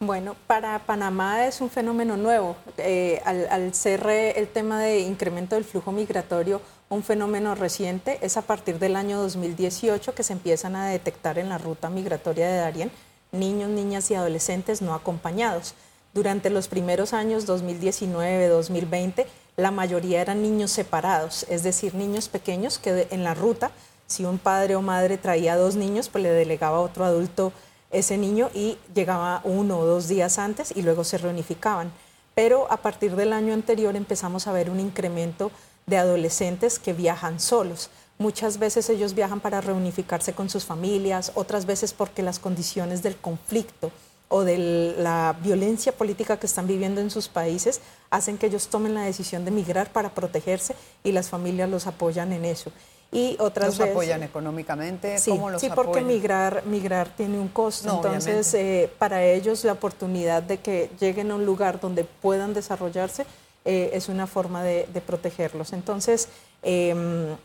Bueno, 0.00 0.36
para 0.46 0.78
Panamá 0.80 1.46
es 1.46 1.60
un 1.60 1.70
fenómeno 1.70 2.16
nuevo. 2.16 2.56
Eh, 2.78 3.22
al, 3.24 3.72
ser 3.74 4.06
el 4.06 4.48
tema 4.48 4.80
de 4.80 5.00
incremento 5.00 5.54
del 5.54 5.64
flujo 5.64 5.92
migratorio 5.92 6.60
un 6.90 7.02
fenómeno 7.02 7.54
reciente, 7.54 8.18
es 8.20 8.36
a 8.36 8.42
partir 8.42 8.78
del 8.78 8.94
año 8.94 9.18
2018 9.18 10.14
que 10.14 10.22
se 10.22 10.32
empiezan 10.32 10.76
a 10.76 10.86
detectar 10.86 11.38
en 11.38 11.48
la 11.48 11.58
ruta 11.58 11.88
migratoria 11.88 12.46
de 12.46 12.56
Darien 12.58 12.90
niños, 13.34 13.68
niñas 13.68 14.10
y 14.10 14.14
adolescentes 14.14 14.80
no 14.80 14.94
acompañados. 14.94 15.74
Durante 16.14 16.48
los 16.50 16.68
primeros 16.68 17.12
años 17.12 17.44
2019, 17.44 18.48
2020, 18.48 19.26
la 19.56 19.70
mayoría 19.70 20.20
eran 20.20 20.42
niños 20.42 20.70
separados, 20.70 21.44
es 21.48 21.62
decir, 21.62 21.94
niños 21.94 22.28
pequeños 22.28 22.78
que 22.78 23.08
en 23.10 23.24
la 23.24 23.34
ruta, 23.34 23.72
si 24.06 24.24
un 24.24 24.38
padre 24.38 24.76
o 24.76 24.82
madre 24.82 25.18
traía 25.18 25.56
dos 25.56 25.74
niños, 25.74 26.08
pues 26.08 26.22
le 26.22 26.30
delegaba 26.30 26.78
a 26.78 26.80
otro 26.80 27.04
adulto 27.04 27.52
ese 27.90 28.18
niño 28.18 28.50
y 28.54 28.78
llegaba 28.94 29.40
uno 29.44 29.78
o 29.78 29.86
dos 29.86 30.08
días 30.08 30.38
antes 30.38 30.72
y 30.74 30.82
luego 30.82 31.04
se 31.04 31.18
reunificaban. 31.18 31.92
Pero 32.34 32.70
a 32.70 32.78
partir 32.78 33.14
del 33.16 33.32
año 33.32 33.54
anterior 33.54 33.94
empezamos 33.96 34.46
a 34.46 34.52
ver 34.52 34.70
un 34.70 34.80
incremento 34.80 35.50
de 35.86 35.98
adolescentes 35.98 36.78
que 36.78 36.92
viajan 36.92 37.38
solos. 37.38 37.90
Muchas 38.18 38.58
veces 38.58 38.88
ellos 38.90 39.14
viajan 39.14 39.40
para 39.40 39.60
reunificarse 39.60 40.32
con 40.32 40.48
sus 40.48 40.64
familias, 40.64 41.32
otras 41.34 41.66
veces 41.66 41.92
porque 41.92 42.22
las 42.22 42.38
condiciones 42.38 43.02
del 43.02 43.16
conflicto 43.16 43.90
o 44.28 44.42
de 44.42 44.94
la 44.98 45.36
violencia 45.42 45.92
política 45.92 46.38
que 46.38 46.46
están 46.46 46.66
viviendo 46.66 47.00
en 47.00 47.10
sus 47.10 47.28
países 47.28 47.80
hacen 48.10 48.38
que 48.38 48.46
ellos 48.46 48.68
tomen 48.68 48.94
la 48.94 49.02
decisión 49.02 49.44
de 49.44 49.50
migrar 49.50 49.92
para 49.92 50.14
protegerse 50.14 50.74
y 51.02 51.12
las 51.12 51.28
familias 51.28 51.68
los 51.68 51.86
apoyan 51.86 52.32
en 52.32 52.44
eso. 52.44 52.72
Y 53.14 53.36
otras 53.38 53.78
¿Los 53.78 53.88
apoyan 53.88 54.24
económicamente? 54.24 55.18
Sí, 55.18 55.38
sí 55.58 55.70
porque 55.72 56.00
migrar, 56.00 56.66
migrar 56.66 57.08
tiene 57.10 57.38
un 57.38 57.46
costo. 57.46 57.88
Entonces, 57.94 58.52
eh, 58.54 58.90
para 58.98 59.24
ellos 59.24 59.62
la 59.62 59.72
oportunidad 59.72 60.42
de 60.42 60.58
que 60.58 60.90
lleguen 60.98 61.30
a 61.30 61.36
un 61.36 61.46
lugar 61.46 61.78
donde 61.78 62.02
puedan 62.02 62.54
desarrollarse 62.54 63.24
eh, 63.64 63.90
es 63.92 64.08
una 64.08 64.26
forma 64.26 64.64
de, 64.64 64.86
protegerlos. 65.06 65.72
Entonces, 65.72 66.28
em, 66.64 67.36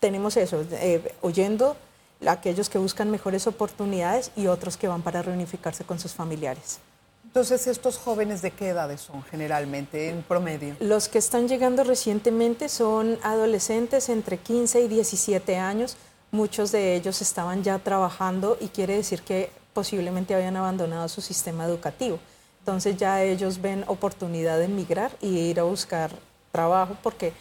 tenemos 0.00 0.36
eso, 0.36 0.64
eh, 0.72 1.14
oyendo 1.20 1.76
aquellos 2.26 2.68
que 2.68 2.78
buscan 2.78 3.08
mejores 3.08 3.46
oportunidades 3.46 4.32
y 4.34 4.48
otros 4.48 4.76
que 4.76 4.88
van 4.88 5.02
para 5.02 5.22
reunificarse 5.22 5.84
con 5.84 6.00
sus 6.00 6.14
familiares. 6.14 6.80
Entonces, 7.32 7.66
¿estos 7.66 7.96
jóvenes 7.96 8.42
de 8.42 8.50
qué 8.50 8.68
edades 8.68 9.00
son 9.00 9.22
generalmente 9.22 10.10
en 10.10 10.22
promedio? 10.22 10.76
Los 10.80 11.08
que 11.08 11.16
están 11.16 11.48
llegando 11.48 11.82
recientemente 11.82 12.68
son 12.68 13.18
adolescentes 13.22 14.10
entre 14.10 14.36
15 14.36 14.82
y 14.82 14.88
17 14.88 15.56
años. 15.56 15.96
Muchos 16.30 16.72
de 16.72 16.94
ellos 16.94 17.22
estaban 17.22 17.62
ya 17.62 17.78
trabajando 17.78 18.58
y 18.60 18.68
quiere 18.68 18.96
decir 18.96 19.22
que 19.22 19.48
posiblemente 19.72 20.34
habían 20.34 20.58
abandonado 20.58 21.08
su 21.08 21.22
sistema 21.22 21.64
educativo. 21.64 22.18
Entonces 22.58 22.98
ya 22.98 23.22
ellos 23.22 23.62
ven 23.62 23.84
oportunidad 23.86 24.60
en 24.60 24.76
migrar 24.76 25.12
y 25.22 25.28
ir 25.28 25.58
a 25.58 25.62
buscar 25.62 26.10
trabajo 26.50 26.98
porque 27.02 27.32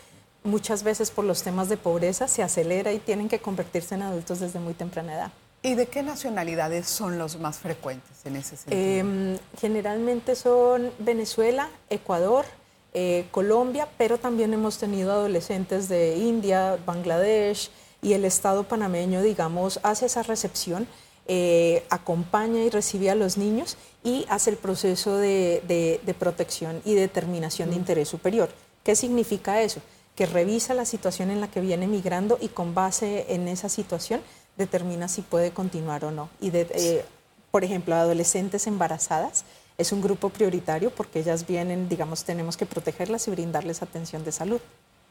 muchas 0.45 0.83
veces 0.83 1.11
por 1.11 1.25
los 1.25 1.43
temas 1.43 1.67
de 1.67 1.75
pobreza 1.75 2.29
se 2.29 2.43
acelera 2.43 2.93
y 2.93 2.99
tienen 2.99 3.27
que 3.27 3.39
convertirse 3.39 3.95
en 3.95 4.03
adultos 4.03 4.39
desde 4.39 4.59
muy 4.61 4.73
temprana 4.73 5.15
edad. 5.15 5.31
¿Y 5.63 5.75
de 5.75 5.85
qué 5.85 6.01
nacionalidades 6.01 6.87
son 6.87 7.19
los 7.19 7.39
más 7.39 7.57
frecuentes 7.59 8.25
en 8.25 8.35
ese 8.35 8.57
sentido? 8.57 8.81
Em, 8.81 9.37
generalmente 9.59 10.35
son 10.35 10.91
Venezuela, 10.97 11.69
Ecuador, 11.89 12.45
eh, 12.93 13.27
Colombia, 13.31 13.87
pero 13.97 14.17
también 14.17 14.53
hemos 14.53 14.79
tenido 14.79 15.11
adolescentes 15.11 15.87
de 15.87 16.17
India, 16.17 16.77
Bangladesh 16.85 17.69
y 18.01 18.13
el 18.13 18.25
Estado 18.25 18.63
panameño, 18.63 19.21
digamos, 19.21 19.79
hace 19.83 20.07
esa 20.07 20.23
recepción 20.23 20.87
eh, 21.27 21.85
acompaña 21.89 22.63
y 22.63 22.69
recibe 22.69 23.11
a 23.11 23.15
los 23.15 23.37
niños 23.37 23.77
y 24.03 24.25
hace 24.27 24.49
el 24.49 24.57
proceso 24.57 25.15
de, 25.17 26.01
protección 26.19 26.81
y 26.83 26.95
determinación 26.95 27.69
de 27.69 27.75
interés 27.75 28.09
superior. 28.09 28.49
¿Qué 28.83 28.95
significa 28.95 29.61
eso? 29.61 29.81
Que 30.15 30.25
revisa 30.25 30.73
la 30.73 30.85
situación 30.85 31.29
en 31.29 31.39
la 31.39 31.49
que 31.49 31.61
viene 31.61 31.87
migrando 31.87 32.37
y 32.41 32.47
con 32.47 32.73
base 32.73 33.27
en 33.29 33.47
esa 33.47 33.69
situación 33.69 34.21
determina 34.57 35.07
si 35.07 35.21
puede 35.21 35.51
continuar 35.51 36.05
o 36.05 36.11
no. 36.11 36.29
Y 36.39 36.49
de, 36.49 36.67
eh, 36.71 37.05
por 37.51 37.63
ejemplo, 37.63 37.95
adolescentes 37.95 38.67
embarazadas, 38.67 39.45
es 39.77 39.91
un 39.91 40.01
grupo 40.01 40.29
prioritario 40.29 40.91
porque 40.91 41.19
ellas 41.19 41.47
vienen, 41.47 41.89
digamos, 41.89 42.23
tenemos 42.23 42.57
que 42.57 42.65
protegerlas 42.65 43.27
y 43.27 43.31
brindarles 43.31 43.81
atención 43.81 44.23
de 44.23 44.31
salud. 44.31 44.61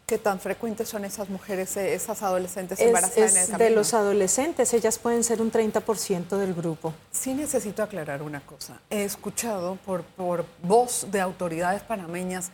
¿Qué 0.07 0.19
tan 0.19 0.41
frecuentes 0.41 0.89
son 0.89 1.05
esas 1.05 1.29
mujeres, 1.29 1.77
eh, 1.77 1.95
esas 1.95 2.23
adolescentes 2.23 2.81
embarazadas 2.81 3.49
en 3.49 3.53
el 3.53 3.59
De 3.59 3.71
los 3.71 3.95
adolescentes, 3.95 4.75
ellas 4.75 4.99
pueden 4.99 5.23
ser 5.23 5.41
un 5.41 5.53
30% 5.53 6.37
del 6.37 6.53
grupo. 6.53 6.93
Sí 7.13 7.33
necesito 7.33 7.83
aclarar 7.83 8.23
una 8.23 8.41
cosa. 8.41 8.81
He 8.91 9.05
escuchado 9.05 9.77
por, 9.87 10.03
por 10.03 10.47
voz 10.63 11.07
de 11.13 11.21
autoridades 11.21 11.83
panameñas 11.83 12.51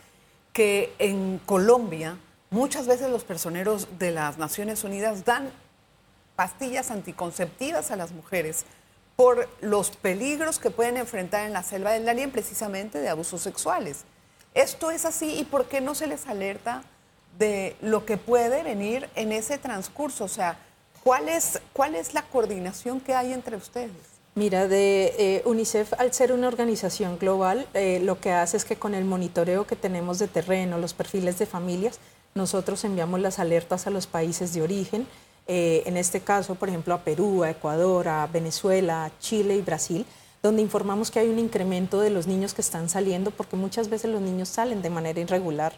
que 0.53 0.93
en 0.99 1.39
Colombia 1.47 2.19
muchas 2.51 2.87
veces 2.87 3.11
los 3.11 3.25
personeros 3.25 3.89
de 3.99 4.11
las 4.11 4.37
Naciones 4.37 4.85
Unidas 4.85 5.25
dan 5.25 5.51
pastillas 6.37 6.91
anticonceptivas 6.91 7.91
a 7.91 7.97
las 7.97 8.13
mujeres 8.13 8.65
por 9.17 9.49
los 9.61 9.91
peligros 9.91 10.59
que 10.59 10.71
pueden 10.71 10.99
enfrentar 10.99 11.47
en 11.47 11.53
la 11.53 11.63
selva 11.63 11.93
del 11.93 12.05
Darién 12.05 12.31
precisamente 12.31 12.99
de 13.01 13.09
abusos 13.09 13.41
sexuales. 13.41 14.05
¿Esto 14.55 14.91
es 14.91 15.05
así 15.05 15.39
y 15.39 15.45
por 15.45 15.67
qué 15.67 15.81
no 15.81 15.95
se 15.95 16.07
les 16.07 16.27
alerta? 16.27 16.83
de 17.39 17.77
lo 17.81 18.05
que 18.05 18.17
puede 18.17 18.63
venir 18.63 19.09
en 19.15 19.33
ese 19.33 19.59
transcurso? 19.59 20.25
O 20.25 20.29
sea, 20.29 20.59
¿cuál 21.03 21.29
es, 21.29 21.61
cuál 21.73 21.95
es 21.95 22.15
la 22.15 22.23
coordinación 22.23 23.01
que 23.01 23.15
hay 23.15 23.33
entre 23.33 23.57
ustedes? 23.57 24.17
Mira, 24.35 24.69
de 24.69 25.15
eh, 25.19 25.43
UNICEF, 25.47 25.95
al 25.99 26.13
ser 26.13 26.33
una 26.33 26.49
organización 26.49 27.19
global, 27.19 27.67
eh, 27.73 28.01
lo 28.03 28.21
que 28.21 28.33
hace 28.33 28.59
es 28.59 28.67
que 28.67 28.77
con 28.77 28.95
el 28.95 29.07
monitoreo 29.07 29.67
que 29.67 29.77
tenemos 29.77 30.19
de 30.19 30.29
terreno, 30.29 30.77
los 30.77 30.93
perfiles 30.93 31.39
de 31.39 31.47
familias, 31.47 32.01
nosotros 32.35 32.85
enviamos 32.85 33.21
las 33.21 33.39
alertas 33.39 33.87
a 33.87 33.91
los 33.91 34.07
países 34.07 34.53
de 34.53 34.61
origen, 34.61 35.07
eh, 35.47 35.83
en 35.87 35.97
este 35.97 36.21
caso, 36.21 36.55
por 36.55 36.69
ejemplo, 36.69 36.95
a 36.95 37.03
Perú, 37.03 37.45
a 37.45 37.51
Ecuador, 37.51 38.09
a 38.09 38.27
Venezuela, 38.27 39.11
Chile 39.21 39.57
y 39.57 39.63
Brasil, 39.63 40.07
donde 40.43 40.63
informamos 40.63 41.11
que 41.11 41.19
hay 41.19 41.29
un 41.29 41.39
incremento 41.39 42.01
de 42.01 42.11
los 42.11 42.27
niños 42.27 42.55
que 42.55 42.63
están 42.63 42.89
saliendo, 42.89 43.31
porque 43.31 43.57
muchas 43.57 43.89
veces 43.89 44.11
los 44.11 44.21
niños 44.21 44.49
salen 44.49 44.83
de 44.83 44.91
manera 44.91 45.21
irregular 45.21 45.73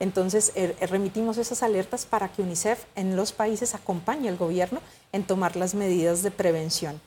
entonces, 0.00 0.52
eh, 0.54 0.74
eh, 0.80 0.86
remitimos 0.86 1.36
esas 1.36 1.62
alertas 1.62 2.06
para 2.06 2.32
que 2.32 2.42
UNICEF 2.42 2.84
en 2.96 3.16
los 3.16 3.32
países 3.32 3.74
acompañe 3.74 4.30
al 4.30 4.38
gobierno 4.38 4.80
en 5.12 5.24
tomar 5.24 5.56
las 5.56 5.74
medidas 5.74 6.22
de 6.22 6.30
prevención. 6.30 7.00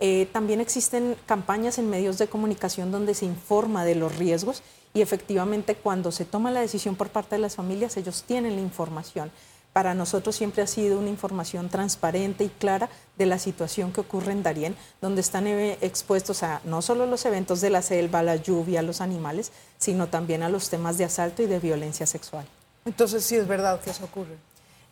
Eh, 0.00 0.28
también 0.32 0.60
existen 0.60 1.16
campañas 1.26 1.78
en 1.78 1.90
medios 1.90 2.16
de 2.18 2.26
comunicación 2.26 2.90
donde 2.90 3.14
se 3.14 3.26
informa 3.26 3.84
de 3.84 3.96
los 3.96 4.16
riesgos 4.16 4.62
y 4.94 5.02
efectivamente 5.02 5.74
cuando 5.74 6.10
se 6.10 6.24
toma 6.24 6.50
la 6.50 6.60
decisión 6.60 6.96
por 6.96 7.10
parte 7.10 7.34
de 7.34 7.42
las 7.42 7.56
familias, 7.56 7.96
ellos 7.98 8.24
tienen 8.26 8.56
la 8.56 8.62
información 8.62 9.30
para 9.78 9.94
nosotros 9.94 10.34
siempre 10.34 10.60
ha 10.60 10.66
sido 10.66 10.98
una 10.98 11.08
información 11.08 11.68
transparente 11.68 12.42
y 12.42 12.48
clara 12.48 12.88
de 13.16 13.26
la 13.26 13.38
situación 13.38 13.92
que 13.92 14.00
ocurre 14.00 14.32
en 14.32 14.42
Darién, 14.42 14.74
donde 15.00 15.20
están 15.20 15.46
eh, 15.46 15.78
expuestos 15.80 16.42
a 16.42 16.60
no 16.64 16.82
solo 16.82 17.06
los 17.06 17.24
eventos 17.26 17.60
de 17.60 17.70
la 17.70 17.80
selva, 17.80 18.24
la 18.24 18.34
lluvia, 18.34 18.82
los 18.82 19.00
animales, 19.00 19.52
sino 19.78 20.08
también 20.08 20.42
a 20.42 20.48
los 20.48 20.68
temas 20.68 20.98
de 20.98 21.04
asalto 21.04 21.44
y 21.44 21.46
de 21.46 21.60
violencia 21.60 22.06
sexual. 22.06 22.44
Entonces 22.86 23.24
sí 23.24 23.36
es 23.36 23.46
verdad 23.46 23.80
que 23.80 23.90
eso 23.90 24.06
ocurre. 24.06 24.36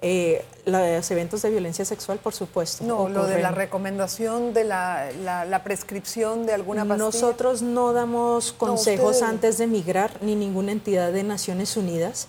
Eh, 0.02 0.44
los 0.66 1.10
eventos 1.10 1.42
de 1.42 1.50
violencia 1.50 1.84
sexual, 1.84 2.20
por 2.20 2.32
supuesto. 2.32 2.84
No, 2.84 3.08
lo 3.08 3.26
de 3.26 3.42
la 3.42 3.50
recomendación 3.50 4.54
de 4.54 4.62
la, 4.62 5.60
prescripción 5.64 6.46
de 6.46 6.54
alguna 6.54 6.84
pastilla. 6.84 7.06
Nosotros 7.06 7.60
no 7.60 7.92
damos 7.92 8.52
consejos 8.52 9.22
antes 9.22 9.58
de 9.58 9.66
migrar, 9.66 10.12
ni 10.22 10.36
ninguna 10.36 10.70
entidad 10.70 11.10
de 11.10 11.24
Naciones 11.24 11.76
Unidas. 11.76 12.28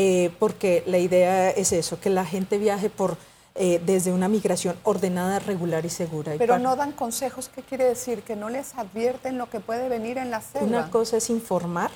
Eh, 0.00 0.30
porque 0.38 0.84
la 0.86 0.98
idea 0.98 1.50
es 1.50 1.72
eso, 1.72 1.98
que 1.98 2.08
la 2.08 2.24
gente 2.24 2.56
viaje 2.58 2.88
por 2.88 3.16
eh, 3.56 3.82
desde 3.84 4.12
una 4.12 4.28
migración 4.28 4.76
ordenada, 4.84 5.40
regular 5.40 5.84
y 5.84 5.88
segura. 5.88 6.34
Pero 6.38 6.60
no 6.60 6.76
dan 6.76 6.92
consejos, 6.92 7.50
¿qué 7.52 7.62
quiere 7.62 7.82
decir? 7.82 8.22
Que 8.22 8.36
no 8.36 8.48
les 8.48 8.76
advierten 8.76 9.38
lo 9.38 9.50
que 9.50 9.58
puede 9.58 9.88
venir 9.88 10.16
en 10.18 10.30
la 10.30 10.40
selva. 10.40 10.68
Una 10.68 10.90
cosa 10.90 11.16
es 11.16 11.28
informar 11.30 11.90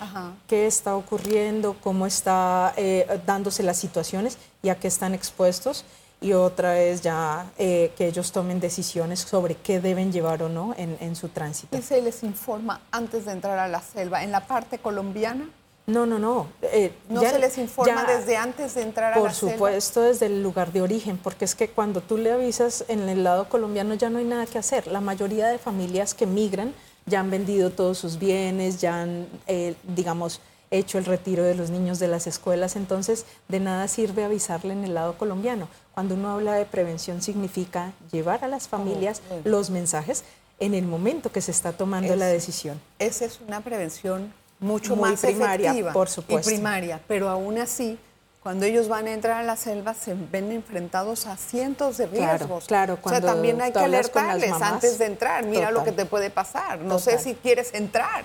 qué 0.48 0.66
está 0.66 0.96
ocurriendo, 0.96 1.76
cómo 1.80 2.04
está 2.04 2.74
eh, 2.76 3.06
dándose 3.24 3.62
las 3.62 3.76
situaciones 3.76 4.36
y 4.64 4.70
a 4.70 4.74
qué 4.74 4.88
están 4.88 5.14
expuestos. 5.14 5.84
Y 6.20 6.32
otra 6.32 6.80
es 6.80 7.02
ya 7.02 7.46
que 7.56 7.92
ellos 7.98 8.32
tomen 8.32 8.58
decisiones 8.58 9.20
sobre 9.20 9.54
qué 9.56 9.80
deben 9.80 10.12
llevar 10.12 10.42
o 10.42 10.48
no 10.48 10.74
en, 10.76 10.96
en 11.00 11.14
su 11.14 11.28
tránsito. 11.28 11.76
¿Y 11.76 11.82
se 11.82 12.02
les 12.02 12.24
informa 12.24 12.80
antes 12.90 13.26
de 13.26 13.32
entrar 13.32 13.58
a 13.58 13.68
la 13.68 13.80
selva? 13.80 14.24
¿En 14.24 14.32
la 14.32 14.46
parte 14.46 14.78
colombiana? 14.78 15.48
No, 15.86 16.06
no, 16.06 16.18
no. 16.18 16.46
Eh, 16.62 16.92
¿No 17.08 17.20
se 17.20 17.38
les 17.38 17.58
informa 17.58 18.04
desde 18.04 18.36
antes 18.36 18.74
de 18.74 18.82
entrar 18.82 19.12
a 19.12 19.16
la 19.16 19.22
Por 19.22 19.32
supuesto, 19.32 20.00
desde 20.00 20.26
el 20.26 20.42
lugar 20.42 20.72
de 20.72 20.80
origen, 20.80 21.18
porque 21.18 21.44
es 21.44 21.54
que 21.54 21.68
cuando 21.68 22.00
tú 22.00 22.18
le 22.18 22.30
avisas 22.30 22.84
en 22.88 23.08
el 23.08 23.24
lado 23.24 23.48
colombiano 23.48 23.94
ya 23.94 24.08
no 24.08 24.18
hay 24.18 24.24
nada 24.24 24.46
que 24.46 24.58
hacer. 24.58 24.86
La 24.86 25.00
mayoría 25.00 25.48
de 25.48 25.58
familias 25.58 26.14
que 26.14 26.26
migran 26.26 26.72
ya 27.06 27.20
han 27.20 27.30
vendido 27.30 27.70
todos 27.70 27.98
sus 27.98 28.18
bienes, 28.18 28.80
ya 28.80 29.02
han, 29.02 29.26
eh, 29.48 29.74
digamos, 29.82 30.40
hecho 30.70 30.98
el 30.98 31.04
retiro 31.04 31.42
de 31.42 31.54
los 31.54 31.70
niños 31.70 31.98
de 31.98 32.08
las 32.08 32.26
escuelas, 32.26 32.76
entonces 32.76 33.26
de 33.48 33.60
nada 33.60 33.88
sirve 33.88 34.24
avisarle 34.24 34.72
en 34.72 34.84
el 34.84 34.94
lado 34.94 35.18
colombiano. 35.18 35.68
Cuando 35.94 36.14
uno 36.14 36.30
habla 36.30 36.54
de 36.54 36.64
prevención 36.64 37.22
significa 37.22 37.92
llevar 38.10 38.44
a 38.44 38.48
las 38.48 38.68
familias 38.68 39.20
los 39.44 39.68
mensajes 39.68 40.24
en 40.60 40.74
el 40.74 40.86
momento 40.86 41.30
que 41.30 41.40
se 41.40 41.50
está 41.50 41.72
tomando 41.72 42.16
la 42.16 42.26
decisión. 42.26 42.80
Esa 42.98 43.24
es 43.24 43.40
una 43.46 43.60
prevención 43.62 44.32
mucho 44.62 44.96
más 44.96 45.20
primaria, 45.20 45.92
por 45.92 46.08
supuesto. 46.08 46.50
Y 46.50 46.54
primaria, 46.54 47.00
pero 47.06 47.28
aún 47.28 47.58
así, 47.58 47.98
cuando 48.42 48.64
ellos 48.64 48.88
van 48.88 49.06
a 49.06 49.12
entrar 49.12 49.40
a 49.40 49.42
la 49.42 49.56
selva, 49.56 49.94
se 49.94 50.14
ven 50.14 50.50
enfrentados 50.50 51.26
a 51.26 51.36
cientos 51.36 51.98
de 51.98 52.06
riesgos. 52.06 52.64
Claro, 52.66 52.96
claro. 52.96 52.98
O 53.02 53.08
sea, 53.08 53.20
también 53.20 53.60
hay 53.60 53.72
que 53.72 53.78
alertarles 53.78 54.52
antes 54.52 54.98
de 54.98 55.06
entrar. 55.06 55.44
Mira 55.44 55.70
lo 55.70 55.84
que 55.84 55.92
te 55.92 56.06
puede 56.06 56.30
pasar. 56.30 56.80
No 56.80 56.98
sé 56.98 57.18
si 57.18 57.34
quieres 57.34 57.74
entrar. 57.74 58.24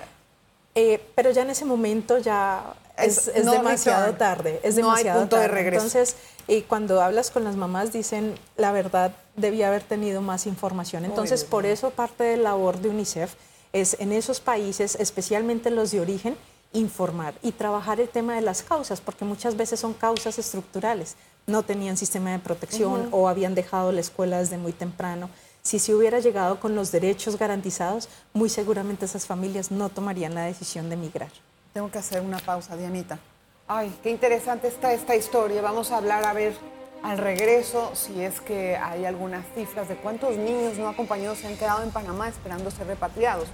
Eh, 0.74 1.00
pero 1.14 1.30
ya 1.30 1.42
en 1.42 1.50
ese 1.50 1.64
momento 1.64 2.18
ya 2.18 2.74
es, 2.96 3.32
demasiado 3.34 4.14
tarde. 4.14 4.60
Es 4.62 4.76
demasiado 4.76 5.20
punto 5.20 5.36
tarde. 5.36 5.48
de 5.48 5.54
regreso. 5.54 5.86
Entonces, 5.86 6.16
y 6.46 6.62
cuando 6.62 7.00
hablas 7.00 7.30
con 7.30 7.44
las 7.44 7.56
mamás, 7.56 7.92
dicen, 7.92 8.34
la 8.56 8.72
verdad, 8.72 9.12
debía 9.36 9.68
haber 9.68 9.82
tenido 9.82 10.20
más 10.20 10.46
información. 10.46 11.04
Entonces, 11.04 11.44
por 11.44 11.66
eso 11.66 11.90
parte 11.90 12.24
de 12.24 12.36
la 12.36 12.50
labor 12.50 12.78
de 12.78 12.88
UNICEF 12.90 13.34
es 13.72 13.96
en 14.00 14.12
esos 14.12 14.40
países, 14.40 14.96
especialmente 14.96 15.70
los 15.70 15.90
de 15.90 16.00
origen, 16.00 16.36
informar 16.72 17.34
y 17.42 17.52
trabajar 17.52 18.00
el 18.00 18.08
tema 18.08 18.34
de 18.34 18.42
las 18.42 18.62
causas, 18.62 19.00
porque 19.00 19.24
muchas 19.24 19.56
veces 19.56 19.80
son 19.80 19.94
causas 19.94 20.38
estructurales. 20.38 21.16
No 21.46 21.62
tenían 21.62 21.96
sistema 21.96 22.32
de 22.32 22.38
protección 22.38 23.08
o 23.10 23.28
habían 23.28 23.54
dejado 23.54 23.92
la 23.92 24.00
escuela 24.00 24.38
desde 24.38 24.58
muy 24.58 24.72
temprano. 24.72 25.30
Si 25.62 25.78
se 25.78 25.94
hubiera 25.94 26.20
llegado 26.20 26.60
con 26.60 26.74
los 26.74 26.92
derechos 26.92 27.38
garantizados, 27.38 28.08
muy 28.32 28.48
seguramente 28.48 29.06
esas 29.06 29.26
familias 29.26 29.70
no 29.70 29.88
tomarían 29.88 30.34
la 30.34 30.44
decisión 30.44 30.90
de 30.90 30.96
migrar. 30.96 31.30
Tengo 31.72 31.90
que 31.90 31.98
hacer 31.98 32.20
una 32.20 32.38
pausa, 32.38 32.76
Dianita. 32.76 33.18
Ay, 33.66 33.94
qué 34.02 34.10
interesante 34.10 34.68
está 34.68 34.92
esta 34.92 35.14
historia. 35.14 35.60
Vamos 35.60 35.90
a 35.90 35.98
hablar 35.98 36.24
a 36.24 36.32
ver 36.32 36.54
al 37.02 37.18
regreso 37.18 37.92
si 37.94 38.22
es 38.22 38.40
que 38.40 38.76
hay 38.76 39.04
algunas 39.04 39.44
cifras 39.54 39.88
de 39.88 39.96
cuántos 39.96 40.36
niños 40.36 40.78
no 40.78 40.88
acompañados 40.88 41.38
se 41.38 41.46
han 41.46 41.56
quedado 41.56 41.82
en 41.82 41.90
Panamá 41.90 42.28
esperando 42.28 42.70
ser 42.70 42.86
repatriados. 42.86 43.48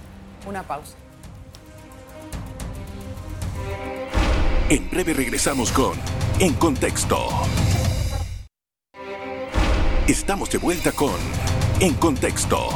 Una 0.47 0.63
pausa. 0.63 0.95
En 4.69 4.89
breve 4.89 5.13
regresamos 5.13 5.71
con 5.71 5.93
En 6.39 6.53
Contexto. 6.53 7.27
Estamos 10.07 10.49
de 10.51 10.57
vuelta 10.57 10.91
con 10.91 11.15
En 11.79 11.93
Contexto. 11.95 12.67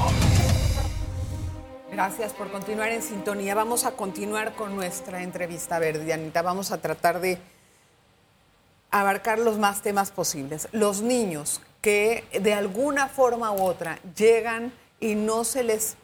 Gracias 1.92 2.34
por 2.34 2.52
continuar 2.52 2.92
en 2.92 3.02
sintonía. 3.02 3.56
Vamos 3.56 3.86
a 3.86 3.92
continuar 3.92 4.54
con 4.54 4.76
nuestra 4.76 5.22
entrevista. 5.22 5.76
A 5.76 5.80
ver, 5.80 6.04
Dianita, 6.06 6.42
vamos 6.42 6.72
a 6.72 6.80
tratar 6.80 7.20
de 7.20 7.38
abarcar 8.92 9.40
los 9.40 9.58
más 9.58 9.82
temas 9.82 10.12
posibles. 10.12 10.68
Los 10.72 11.02
niños 11.02 11.62
que 11.82 12.26
de 12.42 12.54
alguna 12.54 13.08
forma 13.08 13.52
u 13.52 13.62
otra 13.62 14.00
llegan 14.16 14.74
y 15.00 15.16
no 15.16 15.44
se 15.44 15.64
les, 15.64 15.96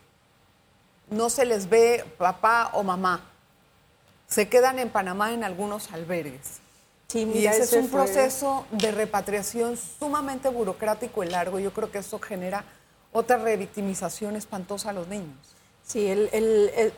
no 1.10 1.30
se 1.30 1.46
les 1.46 1.70
ve 1.70 2.06
papá 2.18 2.72
o 2.74 2.84
mamá, 2.84 3.30
se 4.27 4.48
quedan 4.48 4.80
en 4.80 4.89
Panamá 4.89 5.34
en 5.34 5.44
algunos 5.44 5.92
albergues. 5.92 6.60
y 7.13 7.46
ese 7.46 7.63
es 7.63 7.74
un 7.74 7.89
proceso 7.89 8.65
de 8.72 8.92
repatriación 8.92 9.77
sumamente 9.77 10.50
burocrático 10.50 11.24
y 11.24 11.27
largo. 11.27 11.60
Yo 11.60 11.72
creo 11.72 11.92
que 11.92 12.00
eso 12.00 12.20
genera 12.20 12.65
otra 13.12 13.38
revictimización 13.38 14.36
espantosa 14.36 14.89
a 14.89 14.94
los 14.94 15.08
niños. 15.08 15.38
Sí, 15.84 16.08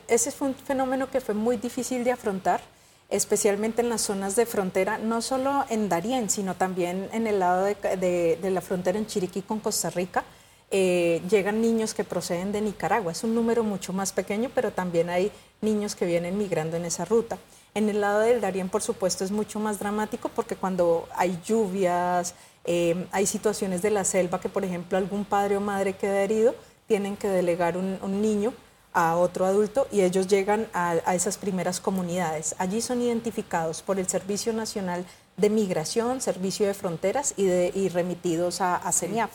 ese 0.08 0.30
fue 0.32 0.48
un 0.48 0.54
fenómeno 0.54 1.10
que 1.10 1.20
fue 1.20 1.34
muy 1.34 1.58
difícil 1.58 2.04
de 2.04 2.12
afrontar 2.12 2.60
especialmente 3.08 3.80
en 3.80 3.88
las 3.88 4.02
zonas 4.02 4.36
de 4.36 4.44
frontera, 4.44 4.98
no 4.98 5.22
solo 5.22 5.64
en 5.70 5.88
Darién, 5.88 6.28
sino 6.28 6.54
también 6.54 7.08
en 7.12 7.26
el 7.26 7.38
lado 7.38 7.64
de, 7.64 8.38
la 8.42 8.60
frontera 8.60 8.98
en 8.98 9.06
Chiriquí 9.06 9.42
con 9.42 9.60
Costa 9.60 9.90
Rica. 9.90 10.24
Eh, 10.70 11.22
llegan 11.30 11.62
niños 11.62 11.94
que 11.94 12.04
proceden 12.04 12.52
de 12.52 12.60
Nicaragua. 12.60 13.12
Es 13.12 13.24
un 13.24 13.34
número 13.34 13.64
mucho 13.64 13.94
más 13.94 14.12
pequeño, 14.12 14.50
pero 14.54 14.72
también 14.72 15.08
hay 15.08 15.32
niños 15.62 15.94
que 15.94 16.04
vienen 16.04 16.36
migrando 16.36 16.76
en 16.76 16.84
esa 16.84 17.06
ruta. 17.06 17.38
En 17.74 17.88
el 17.88 18.02
lado 18.02 18.20
del 18.20 18.42
Darién, 18.42 18.68
por 18.68 18.82
supuesto, 18.82 19.24
es 19.24 19.30
mucho 19.30 19.58
más 19.58 19.78
dramático 19.78 20.28
porque 20.28 20.56
cuando 20.56 21.08
hay 21.14 21.38
lluvias, 21.46 22.34
eh, 22.64 23.06
hay 23.12 23.24
situaciones 23.24 23.80
de 23.80 23.90
la 23.90 24.04
selva 24.04 24.40
que, 24.40 24.50
por 24.50 24.64
ejemplo, 24.64 24.98
algún 24.98 25.24
padre 25.24 25.56
o 25.56 25.60
madre 25.60 25.94
queda 25.94 26.20
herido, 26.20 26.54
tienen 26.86 27.16
que 27.16 27.28
delegar 27.28 27.78
un, 27.78 27.98
un 28.02 28.20
niño 28.20 28.52
a 28.92 29.16
otro 29.16 29.46
adulto 29.46 29.86
y 29.92 30.00
ellos 30.00 30.26
llegan 30.28 30.66
a, 30.72 31.14
esas 31.14 31.36
primeras 31.36 31.80
comunidades. 31.80 32.54
Allí 32.58 32.80
son 32.80 33.02
identificados 33.02 33.82
por 33.82 33.98
el 33.98 34.08
Servicio 34.08 34.52
Nacional 34.52 35.04
de 35.36 35.50
Migración, 35.50 36.20
Servicio 36.20 36.66
de 36.66 36.74
Fronteras 36.74 37.34
y, 37.36 37.44
de, 37.44 37.90
remitidos 37.92 38.60
a, 38.60 38.76
a 38.76 38.92
CENIAF. 38.92 39.30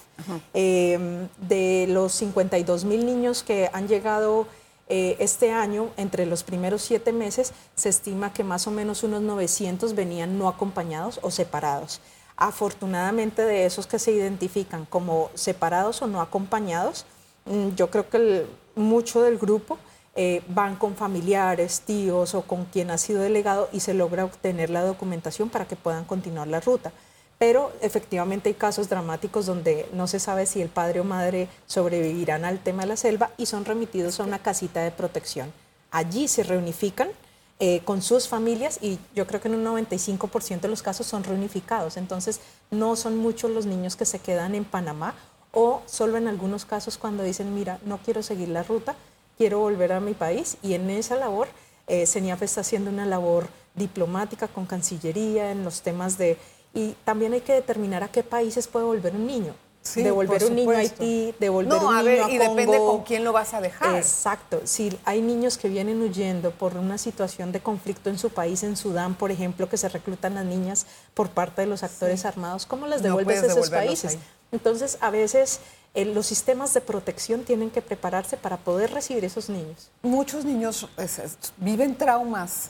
Em, 0.53 1.27
de 1.47 1.85
los 1.89 2.13
52 2.13 2.83
mil 2.83 3.05
niños 3.05 3.43
que 3.43 3.69
han 3.71 3.87
llegado 3.87 4.47
eh, 4.89 5.15
este 5.19 5.51
año, 5.51 5.91
entre 5.95 6.25
los 6.25 6.43
primeros 6.43 6.81
siete 6.81 7.13
meses, 7.13 7.53
se 7.75 7.89
estima 7.89 8.33
que 8.33 8.43
más 8.43 8.67
o 8.67 8.71
menos 8.71 9.03
unos 9.03 9.21
900 9.21 9.95
venían 9.95 10.37
no 10.37 10.47
acompañados 10.49 11.19
o 11.21 11.31
separados. 11.31 12.01
Afortunadamente 12.35 13.43
de 13.43 13.65
esos 13.65 13.87
que 13.87 13.99
se 13.99 14.11
identifican 14.11 14.85
como 14.85 15.29
separados 15.35 16.01
o 16.01 16.07
no 16.07 16.19
acompañados, 16.21 17.05
mm, 17.45 17.69
yo 17.75 17.89
creo 17.89 18.09
que 18.09 18.45
mucho 18.75 19.21
del 19.21 19.37
grupo 19.37 19.77
eh, 20.15 20.43
van 20.47 20.75
con 20.75 20.95
familiares, 20.95 21.81
tíos 21.81 22.35
o 22.35 22.43
con 22.43 22.65
quien 22.65 22.91
ha 22.91 22.99
sido 22.99 23.21
delegado 23.21 23.67
y 23.71 23.79
se 23.79 23.95
logra 23.95 24.25
obtener 24.25 24.69
la 24.69 24.83
documentación 24.83 25.49
para 25.49 25.65
que 25.65 25.75
puedan 25.75 26.05
continuar 26.05 26.47
la 26.47 26.59
ruta. 26.59 26.91
Pero 27.39 27.73
efectivamente 27.81 28.49
hay 28.49 28.55
casos 28.55 28.89
dramáticos 28.89 29.47
donde 29.47 29.89
no 29.91 30.05
se 30.07 30.19
sabe 30.19 30.45
si 30.45 30.61
el 30.61 30.69
padre 30.69 30.99
o 30.99 31.03
madre 31.03 31.47
sobrevivirán 31.65 32.45
al 32.45 32.59
tema 32.59 32.83
de 32.83 32.89
la 32.89 32.97
selva 32.97 33.31
y 33.37 33.47
son 33.47 33.65
remitidos 33.65 34.19
a 34.19 34.23
una 34.23 34.37
casita 34.37 34.83
de 34.83 34.91
protección. 34.91 35.51
Allí 35.89 36.27
se 36.27 36.43
reunifican 36.43 37.09
eh, 37.59 37.81
con 37.83 38.01
sus 38.01 38.27
familias 38.27 38.77
y 38.81 38.99
yo 39.15 39.25
creo 39.25 39.41
que 39.41 39.47
en 39.47 39.55
un 39.55 39.65
95% 39.65 40.61
de 40.61 40.67
los 40.67 40.83
casos 40.83 41.07
son 41.07 41.23
reunificados. 41.23 41.97
Entonces, 41.97 42.39
no 42.69 42.95
son 42.95 43.17
muchos 43.17 43.49
los 43.49 43.65
niños 43.65 43.95
que 43.95 44.05
se 44.05 44.19
quedan 44.19 44.53
en 44.53 44.63
Panamá 44.63 45.15
o 45.53 45.81
solo 45.85 46.17
en 46.17 46.27
algunos 46.27 46.65
casos 46.65 46.97
cuando 46.97 47.23
dicen, 47.23 47.53
mira, 47.55 47.79
no 47.85 47.99
quiero 47.99 48.21
seguir 48.21 48.49
la 48.49 48.63
ruta, 48.63 48.95
quiero 49.37 49.59
volver 49.59 49.93
a 49.93 49.99
mi 49.99 50.13
país 50.13 50.57
y 50.61 50.73
en 50.73 50.89
esa 50.89 51.15
labor 51.15 51.47
eh, 51.87 52.05
CENIAF 52.05 52.41
está 52.41 52.61
haciendo 52.61 52.89
una 52.89 53.05
labor 53.05 53.47
diplomática 53.75 54.47
con 54.47 54.65
Cancillería 54.65 55.51
en 55.51 55.63
los 55.63 55.81
temas 55.81 56.17
de... 56.17 56.37
Y 56.73 56.95
también 57.05 57.33
hay 57.33 57.41
que 57.41 57.53
determinar 57.53 58.03
a 58.03 58.07
qué 58.07 58.23
países 58.23 58.67
puede 58.67 58.85
volver 58.85 59.15
un 59.15 59.27
niño 59.27 59.53
devolver 59.95 60.43
un 60.45 60.55
niño 60.55 60.71
a 60.71 60.77
Haití, 60.77 61.35
devolver 61.39 61.73
un 61.73 62.05
niño 62.05 62.25
a, 62.25 62.31
y 62.31 62.37
depende 62.37 62.77
con 62.77 63.03
quién 63.03 63.23
lo 63.23 63.33
vas 63.33 63.53
a 63.53 63.61
dejar. 63.61 63.95
Exacto. 63.95 64.61
Si 64.63 64.97
hay 65.05 65.21
niños 65.21 65.57
que 65.57 65.67
vienen 65.67 66.01
huyendo 66.01 66.51
por 66.51 66.77
una 66.77 66.97
situación 66.97 67.51
de 67.51 67.59
conflicto 67.59 68.09
en 68.09 68.17
su 68.17 68.29
país, 68.29 68.63
en 68.63 68.77
Sudán, 68.77 69.15
por 69.15 69.31
ejemplo, 69.31 69.67
que 69.69 69.77
se 69.77 69.89
reclutan 69.89 70.35
las 70.35 70.45
niñas 70.45 70.85
por 71.13 71.29
parte 71.29 71.61
de 71.61 71.67
los 71.67 71.83
actores 71.83 72.25
armados, 72.25 72.65
¿cómo 72.65 72.87
las 72.87 73.03
devuelves 73.03 73.43
a 73.43 73.47
esos 73.47 73.69
países? 73.69 74.17
Entonces, 74.53 74.97
a 75.01 75.09
veces 75.09 75.59
eh, 75.95 76.05
los 76.05 76.27
sistemas 76.27 76.73
de 76.73 76.79
protección 76.79 77.43
tienen 77.43 77.71
que 77.71 77.81
prepararse 77.81 78.37
para 78.37 78.57
poder 78.57 78.91
recibir 78.91 79.25
esos 79.25 79.49
niños. 79.49 79.91
Muchos 80.03 80.45
niños 80.45 80.87
viven 81.57 81.95
traumas 81.95 82.69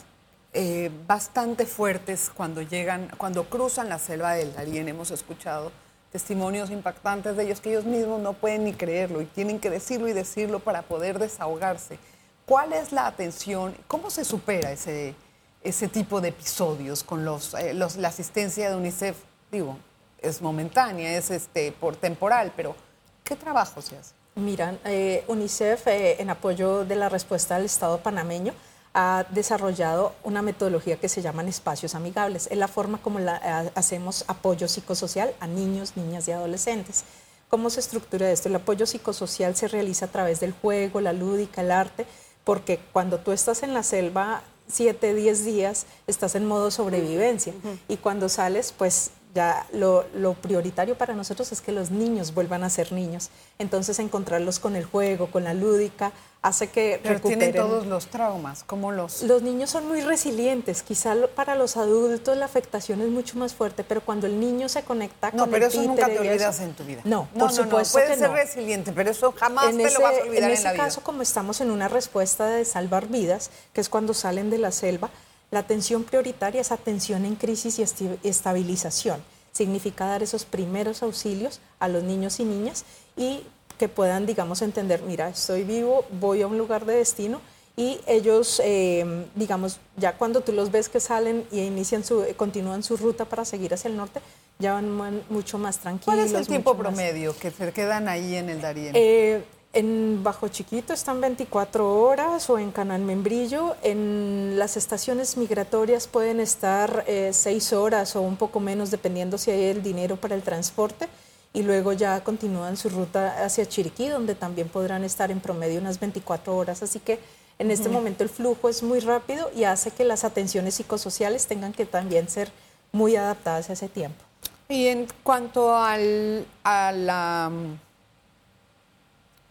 eh, 0.53 0.89
bastante 1.07 1.65
fuertes 1.65 2.31
cuando 2.33 2.61
llegan, 2.61 3.11
cuando 3.17 3.43
cruzan 3.45 3.89
la 3.89 3.99
selva 3.99 4.33
del 4.33 4.53
Darién, 4.53 4.87
hemos 4.87 5.11
escuchado 5.11 5.71
testimonios 6.11 6.69
impactantes 6.69 7.35
de 7.35 7.43
ellos 7.43 7.59
que 7.59 7.71
ellos 7.71 7.85
mismos 7.85 8.21
no 8.21 8.33
pueden 8.33 8.65
ni 8.65 8.73
creerlo 8.73 9.21
y 9.21 9.25
tienen 9.25 9.59
que 9.59 9.69
decirlo 9.69 10.07
y 10.07 10.13
decirlo 10.13 10.59
para 10.59 10.83
poder 10.83 11.19
desahogarse. 11.19 11.97
¿Cuál 12.45 12.71
es 12.73 12.91
la 12.91 13.07
atención? 13.07 13.75
¿Cómo 13.87 14.09
se 14.09 14.23
supera 14.23 14.71
ese, 14.71 15.15
ese 15.63 15.87
tipo 15.87 16.21
de 16.21 16.29
episodios 16.29 17.03
con 17.03 17.25
los, 17.25 17.55
eh, 17.55 17.73
la 17.73 18.07
asistencia 18.07 18.69
de 18.69 18.75
UNICEF? 18.75 19.17
Digo, 19.51 19.77
es 20.23 20.41
momentánea, 20.41 21.17
es 21.17 21.29
este, 21.29 21.71
por 21.71 21.95
temporal, 21.95 22.51
pero 22.55 22.75
¿qué 23.23 23.35
trabajo 23.35 23.81
se 23.81 23.97
hace? 23.97 24.13
Miran, 24.35 24.79
eh, 24.85 25.23
UNICEF, 25.27 25.87
eh, 25.87 26.15
en 26.19 26.31
apoyo 26.31 26.85
de 26.85 26.95
la 26.95 27.09
respuesta 27.09 27.55
del 27.55 27.65
Estado 27.65 27.99
panameño, 27.99 28.53
ha 28.95 29.25
desarrollado 29.29 30.13
una 30.23 30.41
metodología 30.41 30.97
que 30.97 31.09
se 31.09 31.21
llaman 31.21 31.47
espacios 31.47 31.95
amigables. 31.95 32.47
Es 32.49 32.57
la 32.57 32.67
forma 32.67 32.99
como 32.99 33.19
la, 33.19 33.71
hacemos 33.75 34.23
apoyo 34.27 34.67
psicosocial 34.67 35.33
a 35.39 35.47
niños, 35.47 35.97
niñas 35.97 36.27
y 36.27 36.31
adolescentes. 36.31 37.03
¿Cómo 37.49 37.69
se 37.69 37.79
estructura 37.79 38.31
esto? 38.31 38.49
El 38.49 38.55
apoyo 38.55 38.85
psicosocial 38.85 39.55
se 39.55 39.67
realiza 39.67 40.05
a 40.05 40.09
través 40.09 40.39
del 40.39 40.53
juego, 40.53 41.01
la 41.01 41.13
lúdica, 41.13 41.61
el 41.61 41.71
arte, 41.71 42.05
porque 42.43 42.79
cuando 42.91 43.19
tú 43.19 43.31
estás 43.31 43.63
en 43.63 43.73
la 43.73 43.83
selva 43.83 44.43
7, 44.67 45.13
10 45.13 45.45
días, 45.45 45.85
estás 46.07 46.35
en 46.35 46.45
modo 46.45 46.71
sobrevivencia. 46.71 47.53
Y 47.87 47.97
cuando 47.97 48.29
sales, 48.29 48.73
pues 48.75 49.11
ya 49.33 49.65
lo, 49.73 50.05
prioritario 50.41 50.95
para 50.95 51.13
nosotros 51.15 51.51
es 51.51 51.61
que 51.61 51.71
los 51.71 51.89
niños 51.89 52.33
vuelvan 52.33 52.63
a 52.63 52.69
ser 52.69 52.91
niños. 52.91 53.29
Entonces 53.57 53.97
encontrarlos 53.99 54.59
con 54.59 54.75
el 54.75 54.85
juego, 54.85 55.27
con 55.27 55.43
la 55.43 55.53
lúdica, 55.53 56.11
hace 56.41 56.67
que 56.67 56.99
Pero 57.01 57.19
tienen 57.21 57.53
todos 57.53 57.87
los 57.87 58.07
traumas, 58.07 58.63
como 58.63 58.91
los... 58.91 59.23
Los 59.23 59.41
niños 59.41 59.69
son 59.69 59.87
muy 59.87 60.01
resilientes, 60.01 60.83
quizá 60.83 61.15
para 61.35 61.55
los 61.55 61.77
adultos 61.77 62.37
la 62.37 62.45
afectación 62.45 63.01
es 63.01 63.09
mucho 63.09 63.37
más 63.37 63.53
fuerte, 63.53 63.83
pero 63.83 64.01
cuando 64.01 64.27
el 64.27 64.39
niño 64.39 64.67
se 64.69 64.83
conecta 64.83 65.31
no, 65.31 65.43
con 65.43 65.51
pero 65.51 65.67
eso 65.67 65.81
nunca 65.81 66.07
te 66.07 66.19
olvidas 66.19 66.59
en 66.59 66.73
tu 66.73 66.83
vida. 66.83 67.01
No, 67.05 67.27
por 67.37 67.51
supuesto 67.51 67.97
no, 67.97 68.05
puede 68.05 68.17
ser 68.17 68.31
resiliente, 68.31 68.91
pero 68.91 69.09
eso 69.09 69.33
jamás 69.37 69.75
te 69.75 69.91
lo 69.91 70.01
vas 70.01 70.19
a 70.19 70.23
olvidar 70.23 70.37
en, 70.37 70.43
en 70.43 70.51
ese 70.51 70.73
caso, 70.73 71.01
como 71.01 71.21
estamos 71.21 71.61
en 71.61 71.71
una 71.71 71.87
respuesta 71.87 72.47
de 72.47 72.65
salvar 72.65 73.07
vidas, 73.07 73.49
que 73.71 73.81
es 73.81 73.89
cuando 73.89 74.13
salen 74.13 74.49
de 74.49 74.57
la 74.57 74.71
selva, 74.71 75.09
la 75.53 75.59
atención 75.59 76.03
prioritaria 76.03 76.61
es 76.61 76.71
atención 76.71 77.25
en 77.25 77.35
crisis 77.35 77.77
y 77.77 77.83
estabilización. 78.27 79.23
Significa 79.51 80.07
dar 80.07 80.23
esos 80.23 80.45
primeros 80.45 81.03
auxilios 81.03 81.59
a 81.79 81.87
los 81.87 82.01
niños 82.01 82.39
y 82.39 82.43
niñas 82.43 82.85
y 83.15 83.43
que 83.77 83.87
puedan, 83.87 84.25
digamos, 84.25 84.63
entender, 84.63 85.03
mira, 85.03 85.29
estoy 85.29 85.63
vivo, 85.63 86.05
voy 86.19 86.41
a 86.41 86.47
un 86.47 86.57
lugar 86.57 86.87
de 86.87 86.95
destino 86.95 87.39
y 87.77 87.99
ellos, 88.07 88.59
eh, 88.65 89.27
digamos, 89.35 89.79
ya 89.95 90.17
cuando 90.17 90.41
tú 90.41 90.53
los 90.53 90.71
ves 90.71 90.89
que 90.89 90.99
salen 90.99 91.45
y 91.51 91.59
inician 91.59 92.03
su, 92.03 92.25
continúan 92.35 92.81
su 92.81 92.97
ruta 92.97 93.25
para 93.25 93.45
seguir 93.45 93.75
hacia 93.75 93.89
el 93.89 93.95
norte, 93.95 94.21
ya 94.57 94.73
van 94.73 95.21
mucho 95.29 95.59
más 95.59 95.77
tranquilos. 95.77 96.05
¿Cuál 96.05 96.19
es 96.19 96.33
el 96.33 96.47
tiempo 96.47 96.75
promedio 96.75 97.37
que 97.37 97.51
se 97.51 97.71
quedan 97.71 98.07
ahí 98.07 98.35
en 98.35 98.49
el 98.49 98.59
Darién? 98.59 98.95
Eh, 98.95 99.43
en 99.73 100.23
Bajo 100.23 100.47
Chiquito 100.47 100.93
están 100.93 101.19
24 101.19 101.99
horas 101.99 102.49
o 102.49 102.59
en 102.59 102.71
Canal 102.71 103.01
Membrillo. 103.01 103.75
En 103.81 104.57
las 104.57 104.77
estaciones 104.77 105.35
migratorias 105.35 106.07
pueden 106.07 106.39
estar 106.39 107.03
eh, 107.07 107.31
6 107.33 107.73
horas 107.73 108.15
o 108.15 108.21
un 108.21 108.37
poco 108.37 108.59
menos 108.59 108.91
dependiendo 108.91 109.39
si 109.39 109.49
hay 109.49 109.63
el 109.63 109.81
dinero 109.81 110.15
para 110.17 110.35
el 110.35 110.43
transporte 110.43 111.09
y 111.53 111.63
luego 111.63 111.91
ya 111.93 112.23
continúan 112.23 112.77
su 112.77 112.89
ruta 112.89 113.43
hacia 113.43 113.65
Chiriquí 113.65 114.07
donde 114.07 114.35
también 114.35 114.69
podrán 114.69 115.03
estar 115.03 115.31
en 115.31 115.39
promedio 115.39 115.79
unas 115.79 115.99
24 115.99 116.55
horas. 116.55 116.83
Así 116.83 116.99
que 116.99 117.19
en 117.57 117.71
este 117.71 117.89
momento 117.89 118.23
el 118.23 118.29
flujo 118.29 118.69
es 118.69 118.83
muy 118.83 118.99
rápido 118.99 119.49
y 119.55 119.63
hace 119.63 119.89
que 119.89 120.03
las 120.03 120.23
atenciones 120.23 120.75
psicosociales 120.75 121.47
tengan 121.47 121.73
que 121.73 121.85
también 121.85 122.29
ser 122.29 122.51
muy 122.91 123.15
adaptadas 123.15 123.71
a 123.71 123.73
ese 123.73 123.89
tiempo. 123.89 124.23
Y 124.69 124.87
en 124.87 125.07
cuanto 125.23 125.75
al, 125.75 126.45
a 126.63 126.91
la 126.91 127.51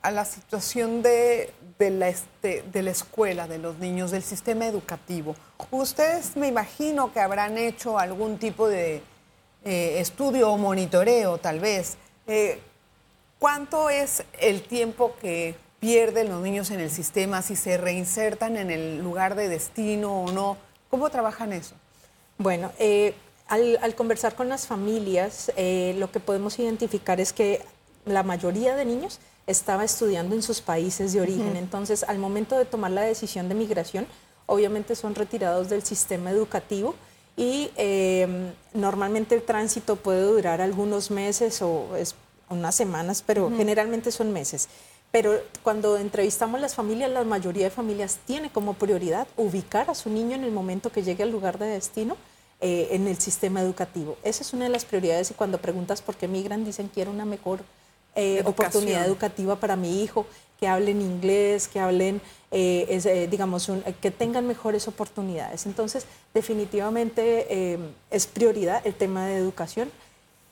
a 0.02 0.10
la 0.10 0.24
situación 0.24 1.02
de, 1.02 1.52
la, 1.78 2.08
este, 2.08 2.64
de 2.72 2.82
la 2.82 2.90
escuela, 2.90 3.46
de 3.46 3.58
los 3.58 3.78
niños, 3.78 4.10
del 4.10 4.22
sistema 4.22 4.66
educativo. 4.66 5.36
Ustedes 5.70 6.36
me 6.36 6.48
imagino 6.48 7.12
que 7.12 7.20
habrán 7.20 7.56
hecho 7.56 7.98
algún 7.98 8.38
tipo 8.38 8.68
de 8.68 9.02
eh, 9.64 10.00
estudio 10.00 10.50
o 10.50 10.58
monitoreo, 10.58 11.38
tal 11.38 11.60
vez. 11.60 11.96
Eh, 12.26 12.60
¿Cuánto 13.38 13.90
es 13.90 14.24
el 14.40 14.62
tiempo 14.62 15.14
que 15.20 15.54
pierden 15.78 16.28
los 16.28 16.42
niños 16.42 16.70
en 16.70 16.80
el 16.80 16.90
sistema, 16.90 17.42
si 17.42 17.54
se 17.54 17.76
reinsertan 17.76 18.56
en 18.56 18.70
el 18.70 18.98
lugar 18.98 19.36
de 19.36 19.48
destino 19.48 20.24
o 20.24 20.32
no? 20.32 20.56
¿Cómo 20.90 21.10
trabajan 21.10 21.52
eso? 21.52 21.76
Bueno, 22.38 22.72
eh, 22.78 23.14
al, 23.46 23.78
al, 23.82 23.94
conversar 23.94 24.34
con 24.34 24.48
las 24.48 24.66
familias, 24.66 25.52
lo 25.56 26.10
que 26.10 26.20
podemos 26.20 26.58
identificar 26.58 27.20
es 27.20 27.32
que 27.32 27.64
la 28.04 28.22
mayoría 28.22 28.74
de 28.74 28.84
niños 28.84 29.20
estaba 29.46 29.84
estudiando 29.84 30.34
en 30.34 30.42
sus 30.42 30.60
países 30.60 31.12
de 31.12 31.20
origen. 31.20 31.56
Entonces, 31.56 32.04
al 32.04 32.18
momento 32.18 32.56
de 32.56 32.64
tomar 32.64 32.90
la 32.90 33.02
decisión 33.02 33.48
de 33.48 33.54
migración, 33.54 34.06
obviamente 34.46 34.94
son 34.94 35.14
retirados 35.14 35.68
del 35.68 35.82
sistema 35.82 36.30
educativo 36.30 36.94
y 37.36 37.70
eh, 37.76 38.52
normalmente 38.74 39.34
el 39.34 39.42
tránsito 39.42 39.96
puede 39.96 40.22
durar 40.22 40.60
algunos 40.60 41.10
meses 41.10 41.62
o 41.62 41.96
es 41.96 42.14
unas 42.50 42.74
semanas, 42.74 43.22
pero 43.26 43.50
generalmente 43.56 44.12
son 44.12 44.32
meses. 44.32 44.68
Pero 45.10 45.38
cuando 45.62 45.98
entrevistamos 45.98 46.60
las 46.60 46.74
familias, 46.74 47.10
la 47.10 47.24
mayoría 47.24 47.64
de 47.64 47.70
familias 47.70 48.18
tiene 48.26 48.50
como 48.50 48.74
prioridad 48.74 49.26
ubicar 49.36 49.90
a 49.90 49.94
su 49.94 50.08
niño 50.08 50.36
en 50.36 50.44
el 50.44 50.52
momento 50.52 50.90
que 50.90 51.02
llegue 51.02 51.22
al 51.22 51.30
lugar 51.30 51.58
de 51.58 51.66
destino 51.66 52.16
eh, 52.60 52.88
en 52.92 53.06
el 53.08 53.18
sistema 53.18 53.60
educativo. 53.60 54.16
Esa 54.22 54.42
es 54.42 54.52
una 54.52 54.64
de 54.64 54.70
las 54.70 54.84
prioridades 54.84 55.30
y 55.30 55.34
cuando 55.34 55.58
preguntas 55.58 56.00
por 56.00 56.16
qué 56.16 56.28
migran, 56.28 56.64
dicen 56.64 56.90
quiero 56.92 57.10
una 57.10 57.24
mejor 57.24 57.60
eh, 58.14 58.42
oportunidad 58.44 59.06
educativa 59.06 59.56
para 59.56 59.74
mi 59.74 60.02
hijo, 60.02 60.26
que 60.60 60.68
hablen 60.68 61.00
inglés, 61.00 61.66
que 61.66 61.80
hablen, 61.80 62.20
eh, 62.50 62.86
eh, 62.88 63.26
digamos, 63.30 63.70
que 64.00 64.10
tengan 64.10 64.46
mejores 64.46 64.86
oportunidades. 64.86 65.66
Entonces, 65.66 66.06
definitivamente 66.34 67.78
es 68.10 68.26
prioridad 68.26 68.86
el 68.86 68.94
tema 68.94 69.26
de 69.26 69.36
educación. 69.36 69.90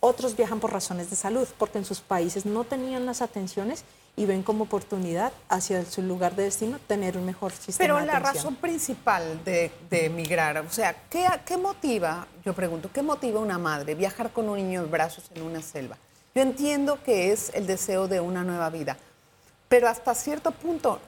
Otros 0.00 0.36
viajan 0.36 0.58
por 0.58 0.72
razones 0.72 1.10
de 1.10 1.16
salud, 1.16 1.46
porque 1.58 1.78
en 1.78 1.84
sus 1.84 2.00
países 2.00 2.46
no 2.46 2.64
tenían 2.64 3.04
las 3.04 3.20
atenciones 3.20 3.84
y 4.16 4.24
ven 4.24 4.42
como 4.42 4.64
oportunidad 4.64 5.32
hacia 5.50 5.84
su 5.84 6.02
lugar 6.02 6.34
de 6.34 6.44
destino 6.44 6.78
tener 6.86 7.18
un 7.18 7.26
mejor 7.26 7.52
sistema 7.52 7.78
Pero 7.78 8.00
la 8.00 8.18
razón 8.18 8.56
principal 8.56 9.44
de, 9.44 9.70
de 9.90 10.06
emigrar, 10.06 10.58
o 10.58 10.70
sea, 10.70 10.96
¿qué, 11.08 11.26
¿qué 11.44 11.56
motiva, 11.56 12.26
yo 12.44 12.54
pregunto, 12.54 12.90
qué 12.92 13.02
motiva 13.02 13.38
a 13.38 13.42
una 13.42 13.58
madre 13.58 13.94
viajar 13.94 14.32
con 14.32 14.48
un 14.48 14.56
niño 14.56 14.80
en 14.82 14.90
brazos 14.90 15.24
en 15.34 15.42
una 15.42 15.62
selva? 15.62 15.96
Yo 16.34 16.42
entiendo 16.42 17.02
que 17.02 17.32
es 17.32 17.50
el 17.54 17.66
deseo 17.66 18.06
de 18.06 18.20
una 18.20 18.44
nueva 18.44 18.70
vida, 18.70 18.96
pero 19.68 19.88
hasta 19.88 20.14
cierto 20.14 20.52
punto, 20.52 21.00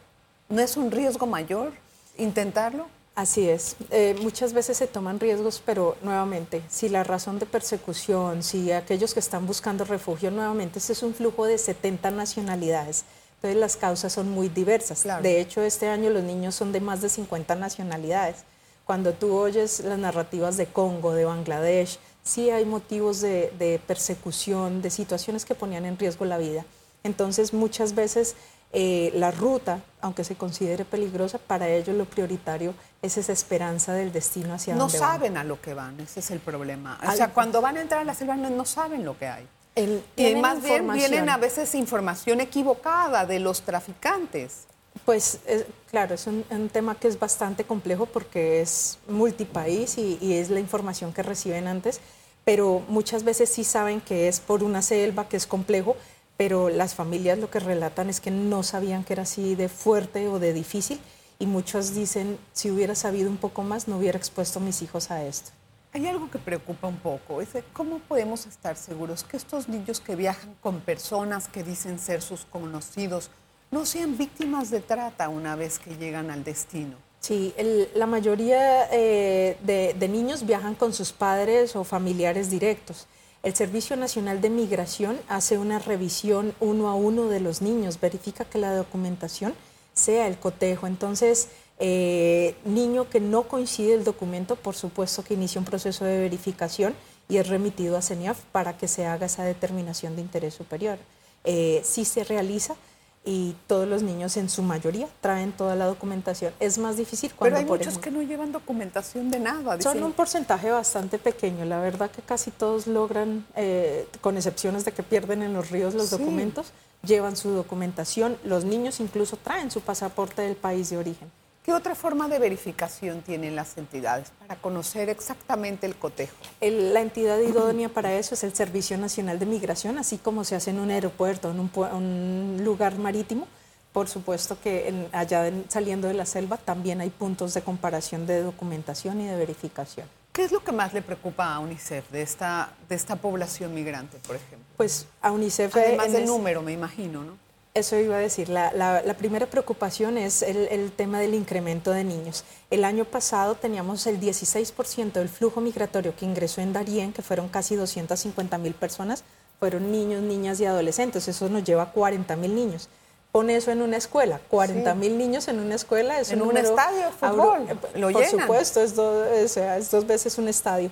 ¿no 0.49 0.61
es 0.61 0.77
un 0.77 0.91
riesgo 0.91 1.27
mayor 1.27 1.73
intentarlo? 2.19 2.87
Así 3.15 3.49
es. 3.49 3.77
Eh, 3.91 4.17
muchas 4.23 4.53
veces 4.53 4.79
se 4.79 4.87
toman 4.87 5.21
riesgos, 5.21 5.63
pero 5.65 5.97
nuevamente, 6.03 6.63
si 6.69 6.89
la 6.89 7.05
razón 7.05 7.39
de 7.39 7.47
persecución, 7.47 8.43
si 8.43 8.73
aquellos 8.73 9.13
que 9.13 9.21
están 9.21 9.47
buscando 9.47 9.85
refugio, 9.85 10.31
nuevamente, 10.31 10.79
ese 10.79 10.95
es 10.95 11.03
un 11.03 11.15
flujo 11.15 11.45
de 11.45 11.59
70 11.59 12.11
nacionalidades. 12.11 13.05
Entonces 13.37 13.61
las 13.61 13.77
causas 13.77 14.13
son 14.13 14.31
muy 14.31 14.49
diversas. 14.49 15.03
Claro. 15.03 15.23
De 15.23 15.41
hecho, 15.41 15.63
este 15.63 15.89
año 15.89 16.11
los 16.11 16.23
niños 16.23 16.55
son 16.55 16.73
de 16.73 16.81
más 16.81 17.03
de 17.03 17.11
50 17.11 17.55
nacionalidades. 17.55 18.39
Cuando 18.87 19.13
tú 19.13 19.37
oyes 19.37 19.81
las 19.81 19.99
narrativas 19.99 20.57
de 20.57 20.67
Congo, 20.67 21.13
de 21.13 21.25
Bangladesh, 21.27 21.99
sí 22.23 22.51
hay 22.51 22.65
motivos 22.65 23.21
de, 23.21 23.53
de 23.59 23.81
persecución, 23.87 24.83
de 24.83 24.91
situaciones 24.91 25.45
que 25.45 25.55
ponían 25.55 25.85
en 25.85 25.99
riesgo 25.99 26.25
la 26.25 26.39
vida. 26.39 26.65
Entonces, 27.05 27.53
muchas 27.53 27.95
veces 27.95 28.37
eh, 28.73 29.11
la 29.15 29.31
ruta, 29.33 29.81
aunque 30.01 30.25
se 30.25 30.35
considere 30.37 30.85
peligrosa, 30.85 31.39
para 31.39 31.69
ellos 31.69 31.97
lo 31.97 32.05
prioritario 32.05 32.75
es 33.03 33.19
esa 33.19 33.33
esperanza 33.33 33.93
del 33.93 34.13
destino 34.13 34.55
hacia 34.55 34.75
No 34.75 34.85
donde 34.85 34.99
van. 35.01 35.11
saben 35.11 35.37
a 35.37 35.45
lo 35.45 35.61
que 35.61 35.75
van, 35.75 35.99
ese 36.01 36.21
es 36.21 36.31
el 36.31 36.39
problema. 36.41 36.99
O 37.05 37.09
Al- 37.09 37.17
sea, 37.17 37.29
cuando 37.35 37.61
van 37.61 37.77
a 37.77 37.81
entrar 37.83 38.01
a 38.01 38.05
la 38.05 38.15
selva 38.15 38.37
no, 38.37 38.49
no 38.51 38.65
saben 38.65 39.05
lo 39.05 39.19
que 39.19 39.27
hay. 39.27 39.47
El- 39.75 40.03
Y 40.17 40.35
más 40.37 40.63
bien 40.63 40.91
vienen 40.93 41.29
a 41.29 41.37
veces 41.39 41.75
información 41.75 42.41
equivocada 42.41 43.27
de 43.27 43.41
los 43.41 43.63
traficantes. 43.63 44.67
Pues 45.05 45.41
eh, 45.47 45.67
claro, 45.91 46.15
es 46.15 46.27
un, 46.27 46.45
tema 46.73 46.95
que 46.95 47.09
es 47.09 47.19
bastante 47.19 47.65
complejo 47.65 48.07
porque 48.07 48.61
es 48.61 48.99
multipaís 49.09 49.99
y, 49.99 50.19
y 50.21 50.35
es 50.35 50.51
la 50.51 50.61
información 50.61 51.13
que 51.13 51.23
reciben 51.23 51.67
antes, 51.67 52.01
pero 52.45 52.83
muchas 52.89 53.25
veces 53.25 53.51
sí 53.51 53.65
saben 53.65 54.01
que 54.01 54.29
es 54.29 54.41
por 54.41 54.63
una 54.63 54.83
selva, 54.83 55.29
que 55.29 55.37
es 55.37 55.47
complejo, 55.47 55.97
pero 56.37 56.69
las 56.69 56.95
familias 56.95 57.39
lo 57.39 57.51
que 57.51 57.61
relatan 57.61 58.11
es 58.11 58.21
que 58.21 58.31
no 58.31 58.63
sabían 58.63 59.05
que 59.05 59.15
era 59.15 59.23
así 59.23 59.55
de 59.55 59.69
fuerte 59.69 60.29
o 60.29 60.39
de 60.39 60.53
difícil 60.53 61.01
y 61.39 61.47
muchos 61.47 61.93
dicen, 61.93 62.39
si 62.53 62.71
hubiera 62.71 62.95
sabido 62.95 63.29
un 63.29 63.37
poco 63.37 63.65
más, 63.65 63.89
no 63.89 63.99
hubiera 63.99 64.17
expuesto 64.17 64.61
a 64.61 64.63
mis 64.63 64.81
hijos 64.81 65.11
a 65.11 65.25
esto. 65.25 65.51
Hay 65.93 66.07
algo 66.07 66.31
que 66.31 66.39
preocupa 66.39 66.87
un 66.87 66.99
poco, 66.99 67.43
es 67.43 67.49
cómo 67.73 67.99
podemos 67.99 68.47
estar 68.47 68.77
seguros 68.77 69.25
que 69.25 69.37
estos 69.37 69.69
niños 69.69 70.01
que 70.01 70.15
viajan 70.15 70.55
con 70.61 70.81
personas 70.81 71.49
que 71.49 71.65
dicen 71.65 71.99
ser 71.99 72.23
sus 72.23 72.45
conocidos 72.45 73.31
no 73.73 73.87
sean 73.87 74.17
víctimas 74.17 74.71
de 74.71 74.81
trata 74.81 75.29
una 75.29 75.57
vez 75.57 75.81
que 75.81 75.97
llegan 75.97 76.31
al 76.31 76.45
destino. 76.45 76.97
Sí, 77.21 77.55
la 77.95 78.07
mayoría 78.07 78.89
eh, 78.93 79.57
de, 79.63 80.09
niños 80.09 80.45
viajan 80.45 80.75
con 80.75 80.93
sus 80.93 81.13
padres 81.13 81.75
o 81.75 81.83
familiares 81.83 82.51
directos. 82.51 83.07
El 83.43 83.55
Servicio 83.55 83.97
Nacional 83.97 84.41
de 84.41 84.51
Migración 84.51 85.19
hace 85.29 85.57
una 85.57 85.79
revisión 85.79 86.55
uno 86.61 86.89
a 86.89 86.95
uno 86.95 87.29
de 87.29 87.41
los 87.41 87.63
niños, 87.63 87.99
verifica 88.01 88.45
que 88.45 88.59
la 88.59 88.75
documentación 88.75 89.55
sea 89.95 90.27
el 90.27 90.39
cotejo. 90.39 90.87
Entonces, 90.87 91.49
eh, 91.79 92.57
niño 92.65 93.09
que 93.09 93.21
no 93.21 93.45
coincide 93.45 93.95
el 93.95 94.05
documento, 94.05 94.57
por 94.57 94.75
supuesto 94.75 95.25
que 95.25 95.35
inicia 95.35 95.61
un 95.61 95.65
proceso 95.65 96.05
de 96.05 96.19
verificación 96.19 96.95
y 97.29 97.39
es 97.39 97.49
remitido 97.49 97.97
a 97.97 98.03
CENIAF 98.03 98.41
para 98.53 98.77
que 98.77 98.89
se 98.89 99.07
haga 99.07 99.27
esa 99.27 99.45
determinación 99.45 100.15
de 100.15 100.23
interés 100.23 100.55
superior. 100.55 100.99
Eh, 101.45 101.83
sí 101.85 102.05
se 102.05 102.25
realiza 102.25 102.77
y 103.25 103.55
todos 103.69 103.87
los 103.87 104.03
niños 104.03 104.37
en 104.37 104.49
su 104.49 104.63
mayoría 104.63 105.09
traen 105.21 105.53
toda 105.53 105.77
la 105.77 105.87
documentación. 105.87 106.53
Es 106.59 106.79
más 106.79 106.97
difícil 106.97 107.33
cuando 107.35 107.55
Pero 107.55 107.59
hay 107.61 107.65
por 107.69 107.79
muchos 107.79 107.93
ejemplo, 107.95 108.11
que 108.11 108.17
no 108.19 108.29
llevan 108.29 108.51
documentación 108.51 109.31
de 109.31 109.39
nada. 109.39 109.81
son 109.81 110.03
un 110.03 110.13
porcentaje 110.13 110.71
bastante 110.71 111.19
pequeño. 111.19 111.65
La 111.65 111.79
verdad 111.81 112.11
que 112.11 112.21
casi 112.23 112.51
todos 112.51 112.87
logran, 112.89 113.47
eh, 113.55 114.09
con 114.21 114.37
excepciones 114.37 114.85
de 114.85 114.93
que 114.93 115.03
pierden 115.05 115.43
en 115.43 115.53
los 115.53 115.71
ríos 115.71 115.95
los 115.95 116.09
Sí. 116.09 116.19
documentos, 116.19 116.73
llevan 117.05 117.37
su 117.37 117.51
documentación. 117.51 118.37
Los 118.45 118.65
niños 118.65 118.99
incluso 118.99 119.37
traen 119.37 119.71
su 119.71 119.81
pasaporte 119.83 120.43
del 120.43 120.57
país 120.57 120.91
de 120.91 120.99
origen. 120.99 121.31
¿Qué 121.65 121.73
otra 121.73 121.95
forma 121.95 122.27
de 122.27 122.41
verificación 122.41 123.23
tienen 123.23 123.55
las 123.55 123.79
entidades 123.79 124.33
para 124.41 124.57
conocer 124.57 125.09
exactamente 125.09 125.87
el 125.87 125.95
cotejo? 125.95 126.35
El- 126.61 126.93
la 126.93 127.01
entidad 127.01 127.39
idónea 127.39 127.89
para 127.89 128.15
eso 128.15 128.35
es 128.35 128.43
el 128.43 128.53
Servicio 128.55 128.99
Nacional 128.99 129.39
de 129.39 129.47
Migración, 129.47 129.97
así 129.97 130.19
como 130.19 130.43
se 130.43 130.57
hace 130.57 130.71
en 130.71 130.81
un 130.81 130.91
aeropuerto, 130.91 131.51
en 131.53 131.61
un, 131.61 131.71
un 131.93 132.65
lugar 132.65 132.99
marítimo. 132.99 133.47
Por 133.93 134.09
supuesto 134.09 134.59
que 134.61 134.89
en- 134.89 135.09
allá 135.13 135.47
en- 135.47 135.65
saliendo 135.69 136.09
de 136.09 136.15
la 136.15 136.27
selva 136.27 136.57
también 136.57 137.01
hay 137.01 137.11
puntos 137.11 137.55
de 137.55 137.63
comparación 137.63 138.27
de 138.27 138.43
documentación 138.43 139.21
y 139.21 139.27
de 139.27 139.37
verificación. 139.37 140.09
¿Qué 140.33 140.43
es 140.45 140.51
lo 140.51 140.65
que 140.65 140.73
más 140.73 140.93
le 140.95 141.03
preocupa 141.03 141.55
a 141.55 141.59
UNICEF 141.61 142.11
de 142.11 142.23
esta, 142.23 142.73
de 142.89 142.95
esta 142.97 143.17
población 143.17 143.73
migrante, 143.75 144.19
por 144.27 144.35
ejemplo? 144.35 144.67
Pues 144.79 145.07
a 145.21 145.31
UNICEF... 145.31 145.77
Además 145.77 146.11
del 146.11 146.25
número, 146.27 146.63
me 146.63 146.73
imagino, 146.73 147.23
¿no? 147.23 147.37
Eso 147.75 147.97
iba 147.99 148.17
a 148.17 148.19
decir, 148.19 148.51
la, 148.51 148.71
la- 148.75 149.01
la 149.03 149.15
primera 149.15 149.47
preocupación 149.47 150.19
es 150.19 150.43
el, 150.43 150.69
el 150.71 150.93
tema 150.93 151.19
del 151.21 151.33
incremento 151.35 151.91
de 151.91 152.05
niños. 152.05 152.45
El 152.71 152.85
año 152.85 153.07
pasado 153.07 153.55
teníamos 153.55 154.07
el 154.07 154.21
16% 154.21 155.13
del 155.13 155.31
flujo 155.31 155.63
migratorio 155.63 156.15
que 156.15 156.27
ingresó 156.27 156.61
en 156.61 156.75
Darién, 156.75 157.15
que 157.15 157.23
fueron 157.23 157.49
casi 157.49 157.75
250 157.75 158.59
mil 158.59 158.75
personas, 158.75 159.25
fueron 159.59 159.91
niños, 159.91 160.21
niñas 160.23 160.61
y 160.61 160.67
adolescentes. 160.67 161.27
Eso 161.29 161.49
nos 161.49 161.65
lleva 161.65 161.85
a 161.85 161.93
40 161.93 162.37
mil 162.37 162.55
niños. 162.55 162.91
Pone 163.31 163.57
eso 163.57 163.71
en 163.71 163.81
una 163.81 163.97
escuela, 163.97 164.39
40 164.51 164.95
mil 164.95 165.17
niños 165.17 165.49
en 165.49 165.59
una 165.59 165.75
escuela 165.77 166.21
es 166.21 166.31
En 166.33 166.43
un 166.43 166.49
número 166.49 166.69
estadio 166.69 167.05
abru- 167.23 167.31
fútbol, 167.31 167.67
eh, 167.71 167.99
lo 167.99 168.13
Por 168.13 168.23
llenan. 168.23 168.41
supuesto, 168.43 168.83
es 168.83 168.95
dos 168.95 170.07
veces 170.07 170.37
un 170.37 170.49
estadio. 170.49 170.91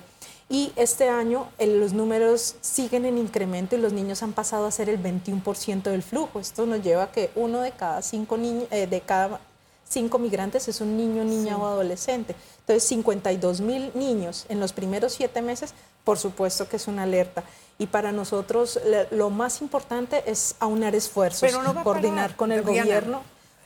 Y 0.53 0.73
este 0.75 1.07
año 1.07 1.47
el- 1.57 1.79
los 1.79 1.93
números 1.93 2.55
siguen 2.59 3.05
en 3.05 3.17
incremento 3.17 3.75
y 3.75 3.79
los 3.79 3.93
niños 3.93 4.21
han 4.21 4.33
pasado 4.33 4.65
a 4.65 4.71
ser 4.71 4.89
el 4.89 4.97
21% 4.97 5.89
del 5.89 6.03
flujo. 6.03 6.39
Esto 6.41 6.65
nos 6.65 6.83
lleva 6.83 7.03
a 7.03 7.11
que 7.11 7.31
uno 7.35 7.61
de 7.61 7.71
cada 7.71 8.01
cinco 8.01 8.35
niños, 8.35 8.69
de 8.69 9.01
cada 9.05 9.39
cinco 9.87 10.19
migrantes 10.19 10.67
es 10.67 10.81
un 10.81 10.97
niño, 10.97 11.23
niña 11.23 11.57
o 11.57 11.65
adolescente. 11.65 12.35
Entonces, 12.59 12.83
52 12.83 13.61
mil 13.61 13.91
niños 13.95 14.45
en 14.49 14.59
los 14.59 14.73
primeros 14.73 15.13
siete 15.13 15.41
meses, 15.41 15.73
por 16.03 16.17
supuesto 16.19 16.67
que 16.67 16.75
es 16.75 16.87
una 16.87 17.03
alerta. 17.03 17.43
Y 17.79 17.87
para 17.87 18.11
nosotros 18.11 18.77
lo 19.11 19.29
más 19.29 19.61
importante 19.61 20.21
es 20.29 20.55
aunar 20.59 20.95
esfuerzos, 20.95 21.41
Pero 21.41 21.63
no 21.63 21.81
coordinar 21.83 22.25
parar, 22.25 22.35
con 22.35 22.51
el 22.51 22.65
Diana. 22.65 22.81
gobierno. 22.83 23.21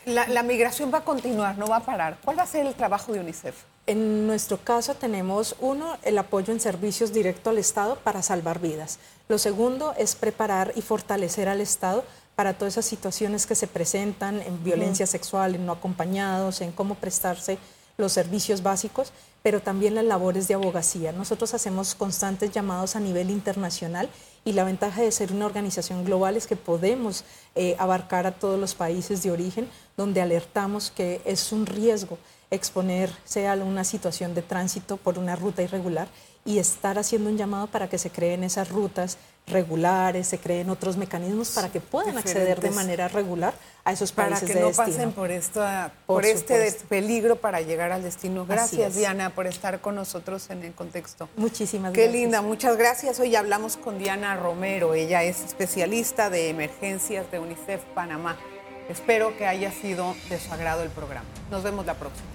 La, 0.06 0.28
la 0.28 0.44
migración 0.44 0.92
va 0.94 1.00
a 1.00 1.04
continuar, 1.04 1.58
no 1.58 1.66
va 1.66 1.78
a 1.78 1.84
parar. 1.84 2.20
¿Cuál 2.24 2.38
va 2.38 2.44
a 2.44 2.48
ser 2.48 2.68
el 2.68 2.76
trabajo 2.76 3.12
de 3.12 3.20
UNICEF? 3.22 3.56
En 3.88 4.26
nuestro 4.26 4.58
caso 4.58 4.96
tenemos, 4.96 5.56
uno, 5.60 5.98
el 6.02 6.18
apoyo 6.18 6.52
en 6.52 6.60
servicios 6.60 7.14
directo 7.14 7.52
al 7.52 7.60
Estado 7.60 7.98
para 7.98 8.24
salvar 8.24 8.60
vidas. 8.60 8.98
Lo 9.30 9.38
segundo 9.38 9.94
es 9.96 10.16
preparar 10.16 10.74
y 10.76 10.82
fortalecer 10.82 11.48
al 11.48 11.62
Estado 11.62 12.04
para 12.36 12.58
todas 12.58 12.74
esas 12.74 12.86
situaciones 12.86 13.46
que 13.46 13.54
se 13.54 13.68
presentan 13.68 14.42
en 14.42 14.64
violencia 14.64 15.06
sexual, 15.06 15.54
en 15.54 15.68
no 15.68 15.74
acompañados, 15.74 16.62
en 16.62 16.72
cómo 16.72 16.96
prestarse 16.96 17.60
los 17.98 18.12
servicios 18.12 18.64
básicos, 18.64 19.14
pero 19.44 19.62
también 19.62 19.94
las 19.94 20.04
labores 20.04 20.48
de 20.48 20.56
abogacía. 20.56 21.12
Nosotros 21.12 21.54
hacemos 21.54 21.94
constantes 21.94 22.52
llamados 22.52 22.96
a 22.96 23.00
nivel 23.00 23.30
internacional 23.30 24.10
y 24.44 24.54
la 24.54 24.64
ventaja 24.64 25.04
de 25.04 25.12
ser 25.12 25.32
una 25.32 25.46
organización 25.46 26.04
global 26.04 26.36
es 26.36 26.48
que 26.48 26.56
podemos 26.56 27.24
eh, 27.54 27.76
abarcar 27.78 28.26
a 28.26 28.32
todos 28.32 28.60
los 28.60 28.74
países 28.74 29.22
de 29.22 29.32
origen 29.32 29.70
donde 29.96 30.22
alertamos 30.22 30.90
que 30.90 31.22
es 31.24 31.52
un 31.52 31.68
riesgo 31.68 32.18
exponerse 32.56 33.48
a 33.48 33.54
una 33.56 33.84
situación 33.84 34.34
de 34.34 34.42
tránsito 34.42 34.98
por 34.98 35.18
una 35.18 35.36
ruta 35.36 35.62
irregular 35.62 36.08
y 36.44 36.60
estar 36.60 37.00
haciendo 37.00 37.30
un 37.30 37.38
llamado 37.38 37.68
para 37.68 37.90
que 37.90 37.98
se 37.98 38.12
creen 38.12 38.44
esas 38.44 38.70
rutas 38.70 39.18
regulares, 39.48 40.28
se 40.28 40.38
creen 40.40 40.70
otros 40.70 40.98
mecanismos 40.98 41.52
para 41.52 41.70
que 41.70 41.80
puedan 41.80 42.18
acceder 42.18 42.60
de 42.60 42.72
manera 42.72 43.08
regular 43.08 43.54
a 43.84 43.92
esos 43.92 44.12
Para 44.12 44.30
países 44.30 44.48
que 44.48 44.56
de 44.56 44.62
no 44.62 44.68
destino. 44.68 44.88
pasen 44.88 45.12
por, 45.12 45.32
esta, 45.32 45.94
Por 46.06 46.18
por, 46.18 46.26
este 46.26 46.72
peligro 46.88 47.36
para 47.36 47.62
llegar 47.62 47.92
al 47.92 48.04
destino. 48.04 48.46
Gracias. 48.46 48.96
Diana, 48.96 49.32
por 49.32 49.48
estar 49.48 49.82
con 49.82 49.96
nosotros 49.96 50.50
en 50.50 50.64
el 50.64 50.74
contexto. 50.74 51.30
Muchísimas 51.36 51.94
Qué 51.94 52.04
gracias. 52.04 52.22
linda, 52.22 52.42
muchas 52.42 52.78
gracias. 52.78 53.20
Hoy 53.20 53.36
hablamos 53.36 53.78
con 53.78 53.98
Diana 54.00 54.36
Romero. 54.36 54.94
Ella 54.94 55.24
es 55.24 55.44
especialista 55.44 56.30
de 56.30 56.50
emergencias 56.50 57.30
de 57.32 57.40
UNICEF 57.40 57.84
Panamá. 57.94 58.38
Espero 58.90 59.36
que 59.38 59.48
haya 59.48 59.72
sido 59.72 60.16
de 60.30 60.40
su 60.40 60.52
agrado 60.54 60.84
el 60.84 60.90
programa. 60.90 61.26
Nos 61.50 61.64
vemos 61.64 61.86
la 61.88 61.96
próxima. 61.96 62.35